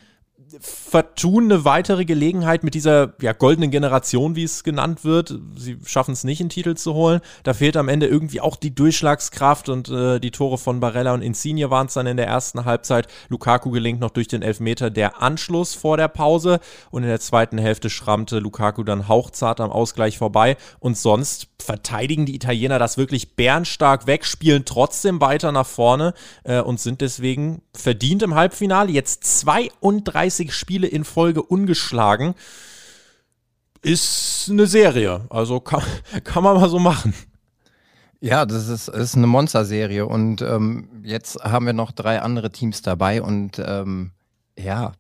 vertun 0.60 1.46
eine 1.46 1.66
weitere 1.66 2.06
Gelegenheit 2.06 2.64
mit 2.64 2.74
dieser 2.74 3.14
ja, 3.22 3.34
goldenen 3.34 3.72
Generation, 3.72 4.36
wie 4.36 4.44
es 4.44 4.64
genannt 4.64 5.04
wird. 5.04 5.38
Sie 5.56 5.78
schaffen 5.86 6.14
es 6.14 6.24
nicht, 6.24 6.40
einen 6.40 6.50
Titel 6.50 6.76
zu 6.76 6.94
holen. 6.94 7.22
Da 7.44 7.54
fehlt 7.54 7.78
am 7.78 7.90
Ende 7.90 8.08
irgendwie 8.08 8.42
auch 8.42 8.56
die 8.56 8.74
Durchschlagskraft 8.74 9.70
und 9.70 9.90
äh, 9.90 10.20
die 10.20 10.32
Tore 10.32 10.58
von 10.58 10.80
Barella 10.80 11.14
und 11.14 11.22
Insigne 11.22 11.70
waren 11.70 11.88
es 11.88 11.94
dann 11.94 12.08
in 12.08 12.18
der 12.18 12.28
ersten 12.28 12.66
Halbzeit. 12.66 13.08
Lukaku 13.30 13.72
gelingt 13.72 14.00
noch 14.00 14.12
durch 14.12 14.28
den 14.28 14.42
Elfmeter 14.42 14.90
der 14.90 15.22
Anschluss 15.22 15.76
vor 15.76 15.98
der 15.98 16.08
Pause 16.08 16.60
und 16.92 17.04
in 17.04 17.10
der 17.10 17.20
zweiten 17.20 17.58
Hälfte 17.58 17.90
schrammte 17.90 18.40
Lukaku 18.40 18.84
dann 18.84 19.08
hauchzart 19.08 19.62
am 19.62 19.72
Ausgleich 19.72 20.18
vorbei 20.18 20.58
und 20.80 20.98
sonst 20.98 21.48
verteidigen 21.62 22.26
die 22.26 22.36
Italiener 22.36 22.80
das 22.80 22.98
wirklich 22.98 23.36
bärenstark 23.36 24.08
weg, 24.08 24.26
spielen 24.26 24.66
trotzdem 24.66 25.22
weiter 25.22 25.52
nach 25.52 25.68
vorne 25.68 26.14
äh, 26.44 26.60
und 26.60 26.80
sind 26.80 27.02
deswegen 27.02 27.62
verdient 27.76 28.24
im 28.24 28.36
Halbfinale. 28.36 28.92
Jetzt 28.92 29.24
32 29.42 30.39
Spiele 30.48 30.88
in 30.88 31.04
Folge 31.04 31.44
ungeschlagen. 31.44 32.36
Ist 33.82 34.48
eine 34.50 34.68
Serie. 34.68 35.26
Also 35.30 35.60
kann, 35.60 35.84
kann 36.24 36.44
man 36.44 36.60
mal 36.60 36.70
so 36.70 36.80
machen. 36.80 37.14
Ja, 38.22 38.46
das 38.46 38.68
ist, 38.68 38.90
ist 38.90 39.16
eine 39.16 39.28
Monsterserie 39.28 40.06
und 40.06 40.42
ähm, 40.42 40.90
jetzt 41.04 41.42
haben 41.42 41.66
wir 41.66 41.74
noch 41.74 41.94
drei 41.94 42.22
andere 42.22 42.52
Teams 42.52 42.82
dabei 42.82 43.22
und 43.22 43.62
ähm, 43.66 44.12
ja, 44.58 44.92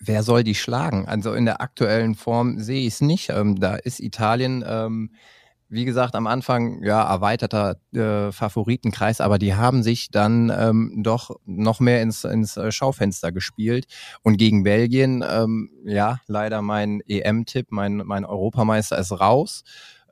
wer 0.00 0.22
soll 0.22 0.42
die 0.42 0.54
schlagen? 0.54 1.06
Also 1.06 1.34
in 1.34 1.44
der 1.44 1.60
aktuellen 1.60 2.14
Form 2.14 2.60
sehe 2.60 2.86
ich 2.86 2.94
es 2.94 3.00
nicht. 3.02 3.28
Ähm, 3.28 3.60
da 3.60 3.74
ist 3.74 4.00
Italien 4.00 4.64
ähm, 4.66 5.10
wie 5.72 5.86
gesagt, 5.86 6.14
am 6.14 6.26
Anfang 6.26 6.82
ja 6.82 7.02
erweiterter 7.02 7.76
äh, 7.94 8.30
Favoritenkreis, 8.30 9.22
aber 9.22 9.38
die 9.38 9.54
haben 9.54 9.82
sich 9.82 10.10
dann 10.10 10.52
ähm, 10.54 11.00
doch 11.02 11.30
noch 11.46 11.80
mehr 11.80 12.02
ins, 12.02 12.24
ins 12.24 12.58
äh, 12.58 12.70
Schaufenster 12.70 13.32
gespielt. 13.32 13.86
Und 14.22 14.36
gegen 14.36 14.64
Belgien, 14.64 15.24
ähm, 15.26 15.70
ja, 15.84 16.20
leider 16.26 16.60
mein 16.60 17.00
EM-Tipp, 17.08 17.68
mein, 17.70 18.02
mein 18.04 18.26
Europameister 18.26 18.98
ist 18.98 19.12
raus. 19.12 19.64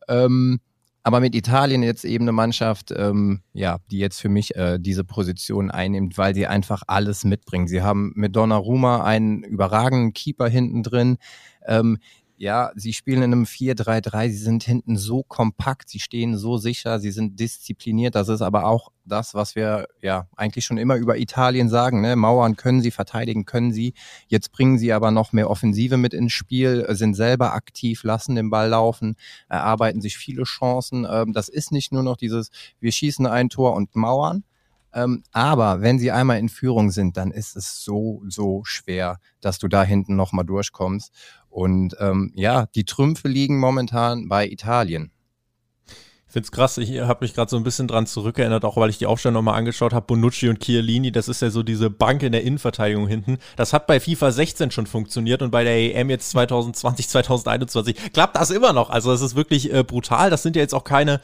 Ähm, 0.08 0.60
aber 1.02 1.20
mit 1.20 1.34
Italien 1.34 1.82
jetzt 1.82 2.06
eben 2.06 2.24
eine 2.24 2.32
Mannschaft, 2.32 2.92
ähm, 2.96 3.42
ja, 3.52 3.78
die 3.90 3.98
jetzt 3.98 4.18
für 4.18 4.28
mich 4.30 4.56
äh, 4.56 4.78
diese 4.80 5.04
Position 5.04 5.70
einnimmt, 5.70 6.16
weil 6.16 6.34
sie 6.34 6.46
einfach 6.46 6.82
alles 6.86 7.24
mitbringen. 7.24 7.68
Sie 7.68 7.82
haben 7.82 8.12
mit 8.14 8.34
Donnarumma 8.34 9.04
einen 9.04 9.42
überragenden 9.42 10.14
Keeper 10.14 10.48
hinten 10.48 10.82
drin. 10.82 11.18
Ähm, 11.66 11.98
ja, 12.40 12.72
sie 12.74 12.94
spielen 12.94 13.20
in 13.20 13.34
einem 13.34 13.44
4-3-3, 13.44 14.30
sie 14.30 14.38
sind 14.38 14.62
hinten 14.62 14.96
so 14.96 15.22
kompakt, 15.22 15.90
sie 15.90 16.00
stehen 16.00 16.38
so 16.38 16.56
sicher, 16.56 16.98
sie 16.98 17.10
sind 17.10 17.38
diszipliniert. 17.38 18.14
Das 18.14 18.30
ist 18.30 18.40
aber 18.40 18.64
auch 18.64 18.92
das, 19.04 19.34
was 19.34 19.56
wir 19.56 19.88
ja 20.00 20.26
eigentlich 20.36 20.64
schon 20.64 20.78
immer 20.78 20.96
über 20.96 21.18
Italien 21.18 21.68
sagen. 21.68 22.00
Ne? 22.00 22.16
Mauern 22.16 22.56
können 22.56 22.80
sie, 22.80 22.92
verteidigen 22.92 23.44
können 23.44 23.74
sie. 23.74 23.92
Jetzt 24.26 24.52
bringen 24.52 24.78
sie 24.78 24.94
aber 24.94 25.10
noch 25.10 25.34
mehr 25.34 25.50
Offensive 25.50 25.98
mit 25.98 26.14
ins 26.14 26.32
Spiel, 26.32 26.86
sind 26.88 27.12
selber 27.12 27.52
aktiv, 27.52 28.04
lassen 28.04 28.36
den 28.36 28.48
Ball 28.48 28.70
laufen, 28.70 29.16
erarbeiten 29.50 30.00
sich 30.00 30.16
viele 30.16 30.44
Chancen. 30.44 31.06
Ähm, 31.10 31.34
das 31.34 31.50
ist 31.50 31.72
nicht 31.72 31.92
nur 31.92 32.02
noch 32.02 32.16
dieses, 32.16 32.48
wir 32.80 32.90
schießen 32.90 33.26
ein 33.26 33.50
Tor 33.50 33.74
und 33.74 33.94
Mauern, 33.96 34.44
ähm, 34.92 35.22
aber 35.32 35.80
wenn 35.80 35.98
sie 35.98 36.10
einmal 36.10 36.38
in 36.38 36.48
Führung 36.48 36.90
sind, 36.90 37.16
dann 37.16 37.30
ist 37.30 37.56
es 37.56 37.84
so, 37.84 38.22
so 38.28 38.62
schwer, 38.64 39.18
dass 39.40 39.58
du 39.58 39.68
da 39.68 39.82
hinten 39.84 40.16
nochmal 40.16 40.44
durchkommst. 40.44 41.12
Und 41.48 41.96
ähm, 41.98 42.32
ja, 42.34 42.66
die 42.74 42.84
Trümpfe 42.84 43.28
liegen 43.28 43.58
momentan 43.58 44.28
bei 44.28 44.48
Italien. 44.48 45.10
Ich 46.30 46.32
finde 46.32 46.46
es 46.46 46.52
krass, 46.52 46.78
ich 46.78 47.00
habe 47.00 47.24
mich 47.24 47.34
gerade 47.34 47.50
so 47.50 47.56
ein 47.56 47.64
bisschen 47.64 47.88
dran 47.88 48.06
zurückerinnert, 48.06 48.64
auch 48.64 48.76
weil 48.76 48.88
ich 48.88 48.98
die 48.98 49.06
Aufstellung 49.06 49.34
nochmal 49.34 49.58
angeschaut 49.58 49.92
habe. 49.92 50.06
Bonucci 50.06 50.48
und 50.48 50.60
Chiellini, 50.60 51.10
das 51.10 51.26
ist 51.26 51.42
ja 51.42 51.50
so 51.50 51.64
diese 51.64 51.90
Bank 51.90 52.22
in 52.22 52.30
der 52.30 52.44
Innenverteidigung 52.44 53.08
hinten. 53.08 53.38
Das 53.56 53.72
hat 53.72 53.88
bei 53.88 53.98
FIFA 53.98 54.30
16 54.30 54.70
schon 54.70 54.86
funktioniert 54.86 55.42
und 55.42 55.50
bei 55.50 55.64
der 55.64 55.74
EM 55.76 56.08
jetzt 56.08 56.30
2020, 56.30 57.08
2021 57.08 58.12
klappt 58.12 58.36
das 58.36 58.50
immer 58.50 58.72
noch. 58.72 58.90
Also 58.90 59.12
es 59.12 59.22
ist 59.22 59.34
wirklich 59.34 59.72
äh, 59.72 59.82
brutal. 59.82 60.30
Das 60.30 60.44
sind 60.44 60.54
ja 60.54 60.62
jetzt 60.62 60.72
auch 60.72 60.84
keine 60.84 61.20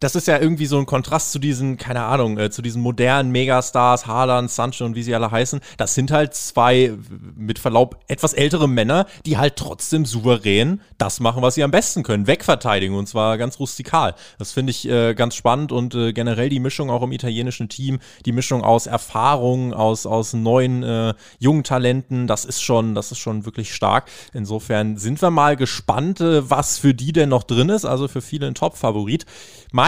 das 0.00 0.14
ist 0.14 0.26
ja 0.26 0.38
irgendwie 0.38 0.66
so 0.66 0.78
ein 0.78 0.86
Kontrast 0.86 1.30
zu 1.32 1.38
diesen, 1.38 1.76
keine 1.76 2.02
Ahnung, 2.04 2.38
äh, 2.38 2.50
zu 2.50 2.62
diesen 2.62 2.82
modernen 2.82 3.30
Megastars, 3.30 4.06
Haaland, 4.06 4.50
Sancho 4.50 4.84
und 4.84 4.96
wie 4.96 5.02
sie 5.02 5.14
alle 5.14 5.30
heißen. 5.30 5.60
Das 5.76 5.94
sind 5.94 6.10
halt 6.10 6.34
zwei, 6.34 6.92
mit 7.36 7.58
Verlaub, 7.58 7.98
etwas 8.08 8.32
ältere 8.32 8.68
Männer, 8.68 9.06
die 9.26 9.38
halt 9.38 9.56
trotzdem 9.56 10.06
souverän 10.06 10.80
das 10.98 11.20
machen, 11.20 11.42
was 11.42 11.54
sie 11.54 11.62
am 11.62 11.70
besten 11.70 12.02
können. 12.02 12.26
Wegverteidigen 12.26 12.96
und 12.96 13.06
zwar 13.06 13.38
ganz 13.38 13.60
rustikal. 13.60 14.14
Das 14.38 14.52
finde 14.52 14.70
ich 14.70 14.88
äh, 14.88 15.14
ganz 15.14 15.34
spannend 15.34 15.70
und 15.70 15.94
äh, 15.94 16.12
generell 16.12 16.48
die 16.48 16.60
Mischung 16.60 16.90
auch 16.90 17.02
im 17.02 17.12
italienischen 17.12 17.68
Team, 17.68 17.98
die 18.24 18.32
Mischung 18.32 18.64
aus 18.64 18.86
Erfahrung, 18.86 19.74
aus, 19.74 20.06
aus 20.06 20.32
neuen 20.32 20.82
äh, 20.82 21.14
jungen 21.38 21.62
Talenten, 21.62 22.26
das 22.26 22.44
ist 22.44 22.62
schon, 22.62 22.94
das 22.94 23.12
ist 23.12 23.18
schon 23.18 23.44
wirklich 23.44 23.74
stark. 23.74 24.10
Insofern 24.32 24.96
sind 24.96 25.20
wir 25.20 25.30
mal 25.30 25.56
gespannt, 25.56 26.20
äh, 26.20 26.48
was 26.48 26.78
für 26.78 26.94
die 26.94 27.12
denn 27.12 27.28
noch 27.28 27.42
drin 27.42 27.68
ist. 27.68 27.84
Also 27.84 28.08
für 28.08 28.22
viele 28.22 28.46
ein 28.46 28.54
Top-Favorit. 28.54 29.26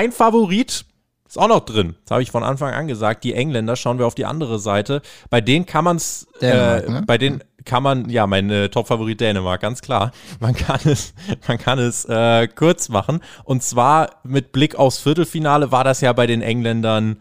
Mein 0.02 0.11
Favorit 0.11 0.85
ist 1.28 1.38
auch 1.38 1.47
noch 1.47 1.61
drin. 1.61 1.94
Das 2.04 2.11
habe 2.11 2.25
ich 2.25 2.32
von 2.32 2.42
Anfang 2.42 2.75
an 2.75 2.88
gesagt. 2.88 3.23
Die 3.23 3.35
Engländer, 3.35 3.76
schauen 3.76 4.00
wir 4.00 4.06
auf 4.09 4.16
die 4.16 4.25
andere 4.25 4.59
Seite. 4.59 5.00
Bei 5.30 5.40
denen 5.40 5.64
kann 5.64 5.85
man 5.85 5.97
es, 5.97 6.26
äh, 6.40 6.49
ne? 6.49 7.04
bei 7.06 7.18
denen 7.18 7.44
kann 7.64 7.85
man, 7.85 8.11
ja, 8.11 8.26
mein 8.26 8.50
äh, 8.50 8.68
Top-Favorit 8.68 9.21
Dänemark, 9.21 9.61
ganz 9.61 9.80
klar. 9.80 10.11
Man 10.40 10.56
kann 10.56 10.80
es, 10.87 11.14
man 11.47 11.56
kann 11.56 11.78
es 11.78 12.04
äh, 12.06 12.49
kurz 12.49 12.88
machen. 12.88 13.21
Und 13.44 13.62
zwar 13.62 14.11
mit 14.25 14.50
Blick 14.50 14.75
aufs 14.75 14.99
Viertelfinale 14.99 15.71
war 15.71 15.85
das 15.85 16.00
ja 16.00 16.12
bei 16.12 16.26
den 16.26 16.42
Engländern 16.42 17.18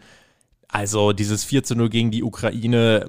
also 0.72 1.12
dieses 1.12 1.44
4 1.44 1.64
zu 1.64 1.76
0 1.76 1.90
gegen 1.90 2.10
die 2.10 2.24
Ukraine, 2.24 3.06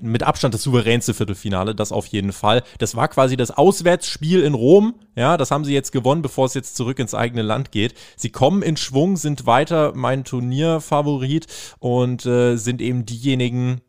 mit 0.00 0.22
Abstand 0.22 0.54
das 0.54 0.62
souveränste 0.62 1.12
Viertelfinale, 1.12 1.74
das 1.74 1.92
auf 1.92 2.06
jeden 2.06 2.32
Fall. 2.32 2.62
Das 2.78 2.96
war 2.96 3.06
quasi 3.08 3.36
das 3.36 3.50
Auswärtsspiel 3.50 4.42
in 4.42 4.54
Rom. 4.54 4.94
Ja, 5.14 5.36
das 5.36 5.50
haben 5.50 5.64
sie 5.66 5.74
jetzt 5.74 5.92
gewonnen, 5.92 6.22
bevor 6.22 6.46
es 6.46 6.54
jetzt 6.54 6.74
zurück 6.74 6.98
ins 6.98 7.14
eigene 7.14 7.42
Land 7.42 7.70
geht. 7.70 7.94
Sie 8.16 8.30
kommen 8.30 8.62
in 8.62 8.78
Schwung, 8.78 9.18
sind 9.18 9.44
weiter 9.44 9.92
mein 9.94 10.24
Turnierfavorit 10.24 11.46
und 11.80 12.24
äh, 12.24 12.56
sind 12.56 12.80
eben 12.80 13.04
diejenigen, 13.04 13.82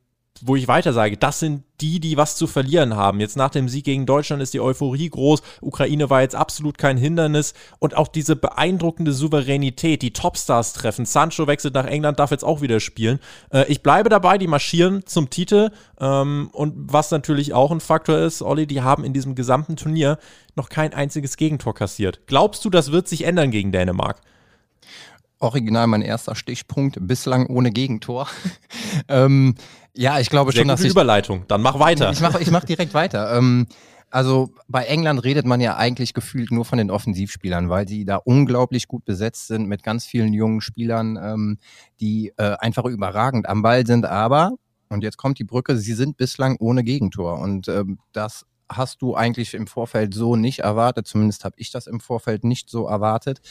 wo 0.46 0.56
ich 0.56 0.68
weiter 0.68 0.94
sage, 0.94 1.18
das 1.18 1.40
sind 1.40 1.64
die, 1.82 2.00
die 2.00 2.18
was 2.18 2.36
zu 2.36 2.48
verlieren 2.48 2.96
haben. 2.96 3.20
Jetzt 3.20 3.38
nach 3.38 3.50
dem 3.50 3.68
Sieg 3.68 3.86
gegen 3.86 4.06
Deutschland 4.06 4.42
ist 4.42 4.54
die 4.54 4.60
Euphorie 4.60 5.10
groß. 5.10 5.42
Ukraine 5.62 6.10
war 6.10 6.22
jetzt 6.22 6.36
absolut 6.36 6.78
kein 6.78 6.98
Hindernis. 6.98 7.54
Und 7.80 7.96
auch 7.96 8.08
diese 8.08 8.36
beeindruckende 8.36 9.14
Souveränität, 9.14 10.02
die 10.02 10.14
Topstars 10.14 10.74
treffen. 10.74 11.06
Sancho 11.06 11.48
wechselt 11.48 11.74
nach 11.74 11.86
England, 11.86 12.20
darf 12.20 12.32
jetzt 12.32 12.44
auch 12.44 12.62
wieder 12.62 12.80
spielen. 12.80 13.20
Äh, 13.52 13.66
ich 13.68 13.84
bleibe 13.84 14.10
dabei, 14.10 14.38
die 14.38 14.48
marschieren 14.48 15.06
zum 15.06 15.30
Titel. 15.30 15.72
Ähm, 16.00 16.50
und 16.54 16.74
was 16.78 17.12
natürlich 17.12 17.54
auch 17.54 17.72
ein 17.72 17.80
Faktor 17.80 18.20
ist, 18.20 18.42
Olli, 18.42 18.68
die 18.68 18.82
haben 18.82 19.04
in 19.04 19.14
diesem 19.14 19.36
gesamten 19.36 19.76
Turnier 19.76 20.18
noch 20.56 20.70
kein 20.70 20.94
einziges 20.94 21.38
Gegentor 21.38 21.74
kassiert. 21.74 22.28
Glaubst 22.28 22.64
du, 22.66 22.70
das 22.70 22.92
wird 22.92 23.08
sich 23.08 23.26
ändern 23.26 23.52
gegen 23.52 23.72
Dänemark? 23.72 24.22
Original 25.44 25.88
mein 25.88 26.02
erster 26.02 26.36
Stichpunkt, 26.36 26.98
bislang 27.02 27.48
ohne 27.48 27.72
Gegentor. 27.72 28.28
ähm, 29.08 29.56
ja, 29.96 30.20
ich 30.20 30.30
glaube 30.30 30.52
Sehr 30.52 30.62
schon, 30.62 30.70
dass 30.70 30.82
ich. 30.82 30.92
Überleitung, 30.92 31.46
dann 31.48 31.62
mach 31.62 31.80
weiter. 31.80 32.12
Ich 32.12 32.22
mache 32.22 32.42
ich 32.42 32.50
mach 32.50 32.64
direkt 32.64 32.94
weiter. 32.96 33.38
Ähm, 33.38 33.68
also 34.10 34.52
bei 34.68 34.86
England 34.86 35.24
redet 35.24 35.48
man 35.48 35.60
ja 35.60 35.76
eigentlich 35.76 36.14
gefühlt 36.14 36.52
nur 36.52 36.66
von 36.66 36.78
den 36.78 36.92
Offensivspielern, 36.92 37.70
weil 37.70 37.88
sie 37.88 38.06
da 38.06 38.18
unglaublich 38.18 38.88
gut 38.88 39.06
besetzt 39.06 39.48
sind 39.48 39.68
mit 39.68 39.82
ganz 39.82 40.06
vielen 40.06 40.34
jungen 40.34 40.62
Spielern, 40.62 41.18
ähm, 41.18 41.58
die 42.00 42.32
äh, 42.38 42.56
einfach 42.60 42.86
überragend 42.86 43.50
am 43.50 43.64
Ball 43.64 43.88
sind. 43.88 44.06
Aber, 44.06 44.52
und 44.90 45.04
jetzt 45.04 45.18
kommt 45.18 45.40
die 45.40 45.44
Brücke, 45.44 45.78
sie 45.78 45.94
sind 45.94 46.16
bislang 46.16 46.58
ohne 46.60 46.84
Gegentor. 46.84 47.40
Und 47.40 47.68
ähm, 47.68 47.98
das 48.12 48.46
hast 48.70 49.02
du 49.02 49.16
eigentlich 49.16 49.56
im 49.56 49.66
Vorfeld 49.66 50.14
so 50.14 50.36
nicht 50.36 50.60
erwartet. 50.60 51.08
Zumindest 51.08 51.44
habe 51.44 51.56
ich 51.58 51.72
das 51.72 51.88
im 51.88 52.00
Vorfeld 52.00 52.44
nicht 52.44 52.70
so 52.70 52.86
erwartet. 52.86 53.42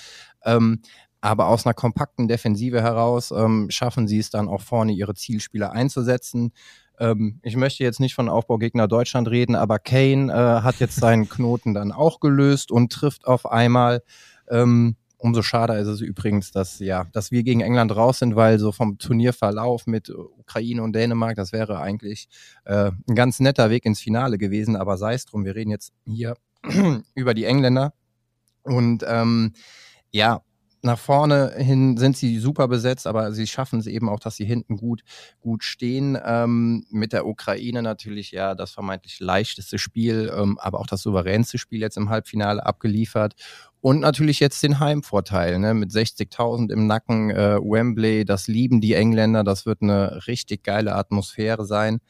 Ähm, 0.45 0.81
aber 1.23 1.47
aus 1.47 1.65
einer 1.65 1.73
kompakten 1.73 2.29
Defensive 2.29 2.83
heraus 2.83 3.31
ähm, 3.31 3.69
schaffen 3.71 4.09
sie 4.09 4.19
es 4.19 4.29
dann 4.29 4.49
auch 4.49 4.61
vorne, 4.61 4.93
ihre 4.93 5.15
Zielspieler 5.15 5.73
einzusetzen. 5.73 6.53
Ähm, 6.99 7.39
ich 7.43 7.57
möchte 7.57 7.85
jetzt 7.85 8.01
nicht 8.01 8.15
von 8.15 8.29
Aufbaugegner 8.29 8.89
Deutschland 8.89 9.29
reden, 9.29 9.55
aber 9.55 9.79
Kane 9.79 10.33
äh, 10.33 10.63
hat 10.63 10.81
jetzt 10.81 10.97
seinen 10.97 11.29
Knoten 11.29 11.75
dann 11.75 11.93
auch 11.93 12.19
gelöst 12.19 12.73
und 12.73 12.93
trifft 12.93 13.27
auf 13.27 13.51
einmal. 13.51 14.03
Ähm, 14.51 14.97
umso 15.17 15.43
schade 15.43 15.75
ist 15.75 15.87
es 15.87 16.01
übrigens, 16.01 16.51
dass 16.51 16.81
ja, 16.81 17.07
dass 17.13 17.31
wir 17.31 17.45
gegen 17.45 17.61
England 17.61 17.95
raus 17.95 18.19
sind, 18.19 18.35
weil 18.35 18.59
so 18.59 18.73
vom 18.73 18.99
Turnierverlauf 18.99 19.87
mit 19.87 20.11
Ukraine 20.11 20.83
und 20.83 20.93
Dänemark, 20.93 21.37
das 21.37 21.53
wäre 21.53 21.81
eigentlich 21.81 22.29
äh, 22.65 22.91
ein 23.09 23.15
ganz 23.15 23.39
netter 23.39 23.71
Weg 23.71 23.87
ins 23.87 24.01
Finale 24.01 24.39
gewesen. 24.39 24.75
Aber 24.75 24.97
sei 24.97 25.15
es 25.15 25.25
drum, 25.25 25.45
wir 25.45 25.55
reden 25.55 25.71
jetzt 25.71 25.93
hier 26.05 26.35
über 27.15 27.33
die 27.33 27.45
Engländer. 27.45 27.93
Und 28.65 29.05
ähm, 29.07 29.53
ja, 30.11 30.43
nach 30.85 30.99
vorne 30.99 31.55
hin 31.57 31.97
sind 31.97 32.17
sie 32.17 32.39
super 32.39 32.67
besetzt, 32.67 33.07
aber 33.07 33.33
sie 33.33 33.47
schaffen 33.47 33.79
es 33.79 33.87
eben 33.87 34.09
auch, 34.09 34.19
dass 34.19 34.37
sie 34.37 34.45
hinten 34.45 34.77
gut, 34.77 35.03
gut 35.41 35.63
stehen. 35.63 36.19
Ähm, 36.25 36.85
mit 36.91 37.13
der 37.13 37.27
Ukraine 37.27 37.83
natürlich 37.83 38.33
ja 38.33 38.55
das 38.57 38.73
vermeintlich 38.73 39.21
leichteste 39.21 39.79
Spiel, 39.79 40.33
ähm, 40.37 40.59
aber 40.59 40.81
auch 40.81 40.87
das 40.89 41.03
souveränste 41.03 41.59
Spiel 41.59 41.81
jetzt 41.81 41.97
im 41.97 42.11
Halbfinale 42.11 42.67
abgeliefert. 42.67 43.35
Und 43.81 44.01
natürlich 44.01 44.41
jetzt 44.41 44.63
den 44.63 44.81
Heimvorteil, 44.81 45.59
ne? 45.61 45.75
mit 45.75 45.91
60.000 45.91 46.73
im 46.73 46.87
Nacken, 46.87 47.31
äh, 47.31 47.59
Wembley, 47.61 48.25
das 48.25 48.49
lieben 48.49 48.81
die 48.81 48.95
Engländer, 48.95 49.45
das 49.45 49.67
wird 49.67 49.83
eine 49.83 50.27
richtig 50.27 50.65
geile 50.65 50.95
Atmosphäre 50.97 51.65
sein. 51.65 52.01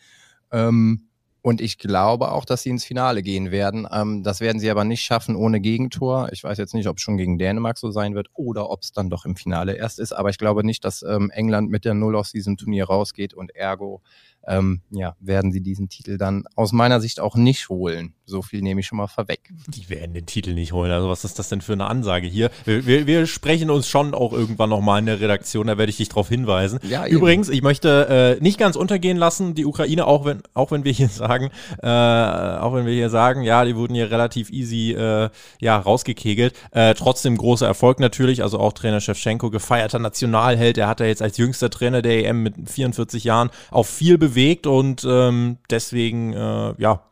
Ähm, 0.51 1.09
und 1.43 1.61
ich 1.61 1.77
glaube 1.79 2.31
auch, 2.31 2.45
dass 2.45 2.63
sie 2.63 2.71
ins 2.71 2.85
Finale 2.85 3.23
gehen 3.23 3.51
werden. 3.51 3.87
Ähm, 3.93 4.23
das 4.23 4.41
werden 4.41 4.61
sie 4.61 4.71
aber 4.71 4.85
nicht 4.85 5.03
schaffen 5.03 5.35
ohne 5.35 5.61
Gegentor. 5.61 6.29
Ich 6.33 6.45
weiß 6.45 6.57
jetzt 6.57 6.73
nicht, 6.73 6.87
ob 6.87 6.99
es 6.99 7.03
schon 7.03 7.17
gegen 7.17 7.37
Dänemark 7.37 7.79
so 7.79 7.91
sein 7.91 8.15
wird 8.15 8.29
oder 8.35 8.71
ob 8.71 8.83
es 8.83 8.93
dann 8.93 9.11
doch 9.11 9.25
im 9.25 9.35
Finale 9.35 9.75
erst 9.75 9.99
ist. 9.99 10.13
Aber 10.13 10.31
ich 10.31 10.39
glaube 10.39 10.65
nicht, 10.65 10.85
dass 10.85 11.03
ähm, 11.03 11.31
England 11.31 11.69
mit 11.69 11.85
der 11.85 11.95
Null 11.95 12.15
aus 12.15 12.31
diesem 12.31 12.57
Turnier 12.57 12.85
rausgeht 12.85 13.35
und 13.35 13.55
ergo 13.57 14.03
ähm, 14.47 14.81
ja, 14.91 15.15
werden 15.21 15.53
sie 15.53 15.61
diesen 15.61 15.89
Titel 15.89 16.19
dann 16.19 16.45
aus 16.57 16.73
meiner 16.73 17.01
Sicht 17.01 17.21
auch 17.21 17.37
nicht 17.37 17.69
holen. 17.69 18.15
So 18.25 18.43
viel 18.43 18.63
nehme 18.63 18.81
ich 18.81 18.87
schon 18.87 18.99
mal 18.99 19.07
vorweg. 19.07 19.53
Die 19.69 19.89
werden 19.89 20.15
den 20.15 20.27
Titel 20.27 20.55
nicht 20.55 20.73
holen. 20.73 20.91
Also 20.91 21.09
was 21.09 21.25
ist 21.25 21.39
das 21.39 21.49
denn 21.49 21.61
für 21.61 21.75
eine 21.75 21.87
Ansage 21.87 22.27
hier? 22.27 22.51
Wir, 22.65 22.87
wir, 22.87 23.07
wir 23.07 23.27
sprechen 23.27 23.71
uns 23.71 23.89
schon 23.89 24.15
auch 24.15 24.33
irgendwann 24.33 24.71
nochmal 24.71 25.01
in 25.01 25.07
der 25.07 25.21
Redaktion, 25.21 25.67
da 25.67 25.79
werde 25.79 25.91
ich 25.91 25.99
dich 25.99 26.09
darauf 26.09 26.29
hinweisen. 26.29 26.79
Ja, 26.89 27.07
Übrigens, 27.07 27.49
ich 27.49 27.63
möchte 27.63 28.39
äh, 28.41 28.43
nicht 28.43 28.59
ganz 28.59 28.77
untergehen 28.77 29.17
lassen, 29.17 29.55
die 29.55 29.67
Ukraine, 29.67 30.07
auch 30.07 30.25
wenn, 30.25 30.43
auch 30.55 30.71
wenn 30.71 30.85
wir 30.85 30.93
hier 30.93 31.09
sagen, 31.09 31.51
äh, 31.83 31.87
auch 31.87 32.75
wenn 32.75 32.87
wir 32.87 32.93
hier 32.93 33.11
sagen, 33.11 33.43
ja, 33.43 33.65
die 33.65 33.77
wurden 33.77 33.95
hier 33.95 34.11
relativ 34.11 34.51
easy 34.51 34.93
äh, 34.93 35.31
ja, 35.61 35.79
rausgekegelt. 35.79 36.55
Äh, 36.71 36.95
trotzdem 36.95 37.37
großer 37.37 37.67
Erfolg 37.67 38.01
natürlich, 38.01 38.43
also 38.43 38.59
auch 38.59 38.73
Trainer 38.73 39.01
Shevchenko, 39.01 39.51
gefeierter 39.51 39.99
Nationalheld. 39.99 40.79
Er 40.79 40.89
hat 40.89 41.01
ja 41.01 41.07
jetzt 41.07 41.23
als 41.23 41.37
jüngster 41.37 41.71
Trainer 41.71 42.03
der 42.03 42.25
EM 42.25 42.43
mit 42.43 42.55
44 42.71 43.25
Jahren 43.25 43.51
auch 43.71 43.87
viel 43.87 44.19
bewegt 44.19 44.32
bewegt 44.33 44.67
und 44.67 45.07
ähm, 45.09 45.59
deswegen, 45.71 46.33
äh, 46.33 46.75
ja, 46.79 47.03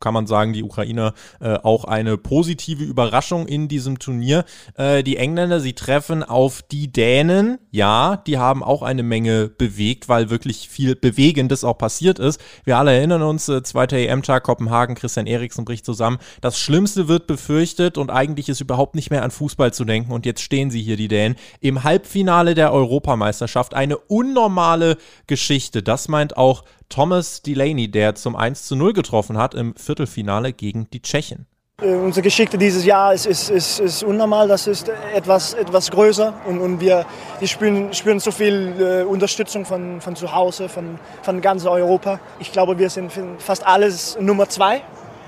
kann 0.00 0.14
man 0.14 0.26
sagen, 0.26 0.52
die 0.52 0.62
Ukrainer 0.62 1.14
äh, 1.40 1.54
auch 1.54 1.84
eine 1.84 2.16
positive 2.16 2.84
Überraschung 2.84 3.46
in 3.46 3.68
diesem 3.68 3.98
Turnier. 3.98 4.44
Äh, 4.76 5.02
die 5.02 5.16
Engländer, 5.16 5.60
sie 5.60 5.74
treffen 5.74 6.22
auf 6.22 6.62
die 6.62 6.90
Dänen. 6.92 7.58
Ja, 7.70 8.16
die 8.16 8.38
haben 8.38 8.62
auch 8.62 8.82
eine 8.82 9.02
Menge 9.02 9.48
bewegt, 9.48 10.08
weil 10.08 10.30
wirklich 10.30 10.68
viel 10.68 10.96
Bewegendes 10.96 11.64
auch 11.64 11.78
passiert 11.78 12.18
ist. 12.18 12.40
Wir 12.64 12.78
alle 12.78 12.92
erinnern 12.92 13.22
uns, 13.22 13.48
äh, 13.48 13.62
zweiter 13.62 13.96
EM-Tag, 13.96 14.44
Kopenhagen, 14.44 14.94
Christian 14.94 15.26
Eriksen 15.26 15.64
bricht 15.64 15.84
zusammen. 15.84 16.18
Das 16.40 16.58
Schlimmste 16.58 17.08
wird 17.08 17.26
befürchtet 17.26 17.98
und 17.98 18.10
eigentlich 18.10 18.48
ist 18.48 18.60
überhaupt 18.60 18.94
nicht 18.94 19.10
mehr 19.10 19.22
an 19.22 19.30
Fußball 19.30 19.72
zu 19.72 19.84
denken. 19.84 20.12
Und 20.12 20.26
jetzt 20.26 20.42
stehen 20.42 20.70
sie 20.70 20.82
hier, 20.82 20.96
die 20.96 21.08
Dänen, 21.08 21.36
im 21.60 21.84
Halbfinale 21.84 22.54
der 22.54 22.72
Europameisterschaft. 22.72 23.74
Eine 23.74 23.98
unnormale 23.98 24.96
Geschichte. 25.26 25.82
Das 25.82 26.08
meint 26.08 26.36
auch 26.36 26.64
Thomas 26.90 27.40
Delaney, 27.40 27.88
der 27.90 28.16
zum 28.16 28.36
1 28.36 28.66
zu 28.66 28.76
0 28.76 28.92
getroffen 28.92 29.38
hat 29.38 29.54
im 29.54 29.74
Viertelfinale 29.76 30.52
gegen 30.52 30.90
die 30.90 31.00
Tschechen. 31.00 31.46
Äh, 31.80 31.94
unsere 31.94 32.22
Geschichte 32.22 32.58
dieses 32.58 32.84
Jahr 32.84 33.14
ist, 33.14 33.26
ist, 33.26 33.48
ist, 33.48 33.78
ist, 33.78 34.02
unnormal, 34.02 34.48
das 34.48 34.66
ist 34.66 34.90
etwas, 35.14 35.54
etwas 35.54 35.90
größer 35.90 36.34
und, 36.46 36.60
und 36.60 36.80
wir, 36.80 37.06
wir 37.38 37.48
spüren, 37.48 37.94
spüren 37.94 38.18
so 38.20 38.32
viel 38.32 38.74
äh, 38.78 39.02
Unterstützung 39.04 39.64
von, 39.64 40.00
von 40.00 40.16
zu 40.16 40.34
Hause, 40.34 40.68
von, 40.68 40.98
von 41.22 41.40
ganz 41.40 41.64
Europa. 41.64 42.20
Ich 42.40 42.52
glaube, 42.52 42.78
wir 42.78 42.90
sind 42.90 43.12
fast 43.38 43.66
alles 43.66 44.18
Nummer 44.20 44.48
zwei. 44.48 44.82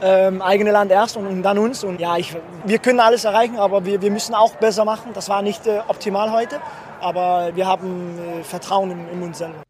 Ähm, 0.04 0.42
eigene 0.42 0.72
Land 0.72 0.90
erst 0.90 1.16
und, 1.16 1.28
und, 1.28 1.44
dann 1.44 1.58
uns. 1.58 1.84
Und 1.84 2.00
ja, 2.00 2.16
ich, 2.16 2.34
wir 2.64 2.78
können 2.80 2.98
alles 2.98 3.24
erreichen, 3.24 3.56
aber 3.56 3.84
wir, 3.84 4.02
wir 4.02 4.10
müssen 4.10 4.34
auch 4.34 4.56
besser 4.56 4.84
machen. 4.84 5.12
Das 5.14 5.28
war 5.28 5.42
nicht 5.42 5.64
äh, 5.68 5.78
optimal 5.86 6.32
heute, 6.32 6.58
aber 7.00 7.52
wir 7.54 7.68
haben 7.68 8.18
äh, 8.18 8.42
Vertrauen 8.42 8.90
in, 8.90 9.08
in 9.10 9.22
uns 9.22 9.38
selber. 9.38 9.62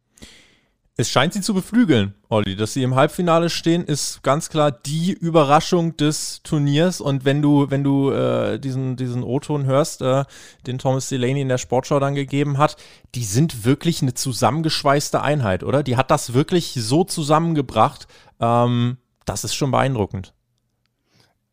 Es 0.94 1.08
scheint 1.08 1.32
sie 1.32 1.40
zu 1.40 1.54
beflügeln, 1.54 2.14
Olli. 2.28 2.54
Dass 2.54 2.74
sie 2.74 2.82
im 2.82 2.94
Halbfinale 2.94 3.48
stehen, 3.48 3.82
ist 3.82 4.22
ganz 4.22 4.50
klar 4.50 4.70
die 4.70 5.12
Überraschung 5.12 5.96
des 5.96 6.42
Turniers. 6.42 7.00
Und 7.00 7.24
wenn 7.24 7.40
du, 7.40 7.70
wenn 7.70 7.82
du 7.82 8.10
äh, 8.10 8.58
diesen, 8.58 8.96
diesen 8.96 9.22
O-Ton 9.22 9.64
hörst, 9.64 10.02
äh, 10.02 10.24
den 10.66 10.76
Thomas 10.76 11.08
Delaney 11.08 11.40
in 11.40 11.48
der 11.48 11.56
Sportschau 11.56 11.98
dann 11.98 12.14
gegeben 12.14 12.58
hat, 12.58 12.76
die 13.14 13.24
sind 13.24 13.64
wirklich 13.64 14.02
eine 14.02 14.12
zusammengeschweißte 14.12 15.22
Einheit, 15.22 15.64
oder? 15.64 15.82
Die 15.82 15.96
hat 15.96 16.10
das 16.10 16.34
wirklich 16.34 16.74
so 16.74 17.04
zusammengebracht. 17.04 18.06
Ähm, 18.38 18.98
das 19.24 19.44
ist 19.44 19.54
schon 19.54 19.70
beeindruckend. 19.70 20.34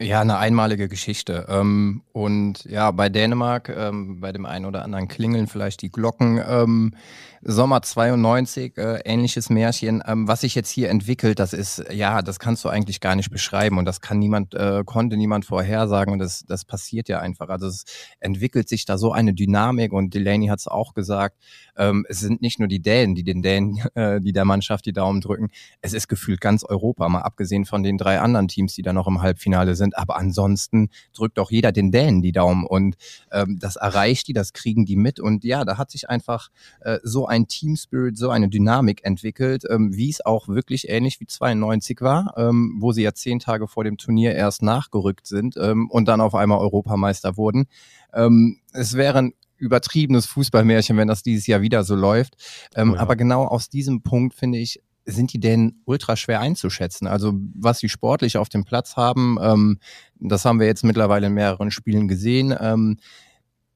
Ja, 0.01 0.21
eine 0.21 0.37
einmalige 0.37 0.87
Geschichte. 0.87 1.45
Ähm, 1.49 2.03
und 2.13 2.63
ja, 2.63 2.89
bei 2.91 3.09
Dänemark, 3.09 3.67
ähm, 3.67 4.21
bei 4.21 4.31
dem 4.31 4.45
einen 4.45 4.63
oder 4.63 4.85
anderen 4.85 5.09
klingeln 5.09 5.47
vielleicht 5.47 5.81
die 5.81 5.91
Glocken. 5.91 6.41
Ähm, 6.47 6.93
Sommer 7.41 7.81
92, 7.81 8.77
äh, 8.77 8.99
ähnliches 9.05 9.49
Märchen. 9.49 10.03
Ähm, 10.05 10.27
was 10.27 10.41
sich 10.41 10.55
jetzt 10.55 10.69
hier 10.69 10.89
entwickelt, 10.89 11.39
das 11.39 11.53
ist, 11.53 11.83
ja, 11.91 12.21
das 12.21 12.39
kannst 12.39 12.65
du 12.65 12.69
eigentlich 12.69 12.99
gar 12.99 13.15
nicht 13.15 13.29
beschreiben 13.29 13.77
und 13.77 13.85
das 13.85 14.01
kann 14.01 14.19
niemand, 14.19 14.53
äh, 14.55 14.83
konnte 14.85 15.15
niemand 15.15 15.45
vorhersagen 15.45 16.11
und 16.11 16.19
das, 16.19 16.43
das 16.45 16.65
passiert 16.65 17.07
ja 17.07 17.19
einfach. 17.19 17.47
Also 17.47 17.67
es 17.67 17.85
entwickelt 18.19 18.67
sich 18.67 18.85
da 18.85 18.97
so 18.97 19.13
eine 19.13 19.33
Dynamik 19.33 19.93
und 19.93 20.13
Delaney 20.13 20.47
hat 20.47 20.59
es 20.59 20.67
auch 20.67 20.93
gesagt, 20.93 21.37
ähm, 21.77 22.05
es 22.09 22.19
sind 22.19 22.41
nicht 22.41 22.59
nur 22.59 22.67
die 22.67 22.81
Dänen, 22.81 23.15
die 23.15 23.23
den 23.23 23.41
Dänen, 23.41 23.79
äh, 23.95 24.19
die 24.19 24.33
der 24.33 24.45
Mannschaft 24.45 24.85
die 24.85 24.93
Daumen 24.93 25.21
drücken, 25.21 25.49
es 25.81 25.93
ist 25.93 26.09
gefühlt 26.09 26.41
ganz 26.41 26.65
Europa, 26.65 27.07
mal 27.07 27.21
abgesehen 27.21 27.65
von 27.65 27.83
den 27.83 27.97
drei 27.97 28.19
anderen 28.19 28.49
Teams, 28.49 28.73
die 28.75 28.81
da 28.81 28.91
noch 28.91 29.07
im 29.07 29.21
Halbfinale 29.21 29.75
sind, 29.75 29.88
aber 29.95 30.17
ansonsten 30.17 30.89
drückt 31.13 31.39
auch 31.39 31.51
jeder 31.51 31.71
den 31.71 31.91
Dänen 31.91 32.21
die 32.21 32.31
Daumen 32.31 32.65
und 32.65 32.95
ähm, 33.31 33.57
das 33.59 33.75
erreicht 33.75 34.27
die, 34.27 34.33
das 34.33 34.53
kriegen 34.53 34.85
die 34.85 34.95
mit 34.95 35.19
und 35.19 35.43
ja, 35.43 35.65
da 35.65 35.77
hat 35.77 35.91
sich 35.91 36.09
einfach 36.09 36.49
äh, 36.81 36.99
so 37.03 37.27
ein 37.27 37.47
Team 37.47 37.75
Spirit, 37.75 38.17
so 38.17 38.29
eine 38.29 38.49
Dynamik 38.49 39.03
entwickelt, 39.03 39.63
ähm, 39.69 39.95
wie 39.95 40.09
es 40.09 40.25
auch 40.25 40.47
wirklich 40.47 40.89
ähnlich 40.89 41.19
wie 41.19 41.27
92 41.27 42.01
war, 42.01 42.33
ähm, 42.37 42.77
wo 42.79 42.91
sie 42.91 43.03
ja 43.03 43.13
zehn 43.13 43.39
Tage 43.39 43.67
vor 43.67 43.83
dem 43.83 43.97
Turnier 43.97 44.33
erst 44.33 44.61
nachgerückt 44.61 45.27
sind 45.27 45.55
ähm, 45.57 45.89
und 45.89 46.07
dann 46.07 46.21
auf 46.21 46.35
einmal 46.35 46.59
Europameister 46.59 47.37
wurden. 47.37 47.67
Ähm, 48.13 48.59
es 48.73 48.95
wäre 48.95 49.19
ein 49.19 49.33
übertriebenes 49.59 50.25
Fußballmärchen, 50.25 50.97
wenn 50.97 51.07
das 51.07 51.21
dieses 51.21 51.45
Jahr 51.45 51.61
wieder 51.61 51.83
so 51.83 51.95
läuft. 51.95 52.35
Ähm, 52.75 52.91
oh 52.91 52.95
ja. 52.95 53.01
Aber 53.01 53.15
genau 53.15 53.45
aus 53.45 53.69
diesem 53.69 54.01
Punkt 54.01 54.33
finde 54.33 54.57
ich, 54.57 54.81
sind 55.11 55.33
die 55.33 55.39
denn 55.39 55.81
ultra 55.85 56.15
schwer 56.15 56.39
einzuschätzen. 56.39 57.07
Also 57.07 57.33
was 57.55 57.79
sie 57.79 57.89
sportlich 57.89 58.37
auf 58.37 58.49
dem 58.49 58.63
Platz 58.63 58.95
haben, 58.95 59.37
ähm, 59.41 59.79
das 60.19 60.45
haben 60.45 60.59
wir 60.59 60.67
jetzt 60.67 60.83
mittlerweile 60.83 61.27
in 61.27 61.33
mehreren 61.33 61.71
Spielen 61.71 62.07
gesehen. 62.07 62.55
Ähm, 62.59 62.97